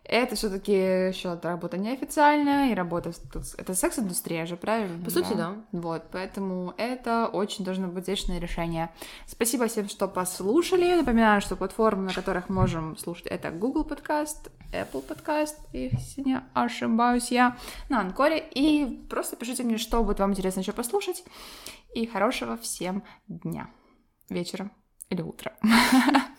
это 0.07 0.35
все 0.35 0.49
таки 0.49 0.71
еще 0.71 1.37
работа 1.41 1.77
неофициальная, 1.77 2.71
и 2.71 2.73
работа... 2.73 3.11
Это 3.57 3.73
секс-индустрия 3.73 4.45
же, 4.45 4.55
правильно? 4.55 5.03
По 5.03 5.11
сути, 5.11 5.33
да. 5.33 5.55
Вот, 5.71 6.03
поэтому 6.11 6.73
это 6.77 7.27
очень 7.27 7.65
должно 7.65 7.87
быть 7.87 8.03
взвешенное 8.03 8.39
решение. 8.39 8.89
Спасибо 9.25 9.67
всем, 9.67 9.89
что 9.89 10.07
послушали. 10.07 10.95
Напоминаю, 10.95 11.41
что 11.41 11.57
платформы, 11.57 12.03
на 12.03 12.13
которых 12.13 12.47
можем 12.49 12.97
слушать, 12.97 13.27
это 13.27 13.51
Google 13.51 13.83
Podcast, 13.83 14.49
Apple 14.71 15.05
Podcast, 15.05 15.55
если 15.73 16.21
не 16.21 16.41
ошибаюсь 16.53 17.29
я, 17.31 17.57
на 17.89 17.99
Анкоре. 17.99 18.39
И 18.39 18.85
просто 19.09 19.35
пишите 19.35 19.63
мне, 19.63 19.77
что 19.77 20.03
будет 20.03 20.19
вам 20.19 20.31
интересно 20.31 20.61
еще 20.61 20.71
послушать. 20.71 21.23
И 21.93 22.05
хорошего 22.05 22.57
всем 22.57 23.03
дня, 23.27 23.69
вечера 24.29 24.71
или 25.09 25.21
утра. 25.21 25.53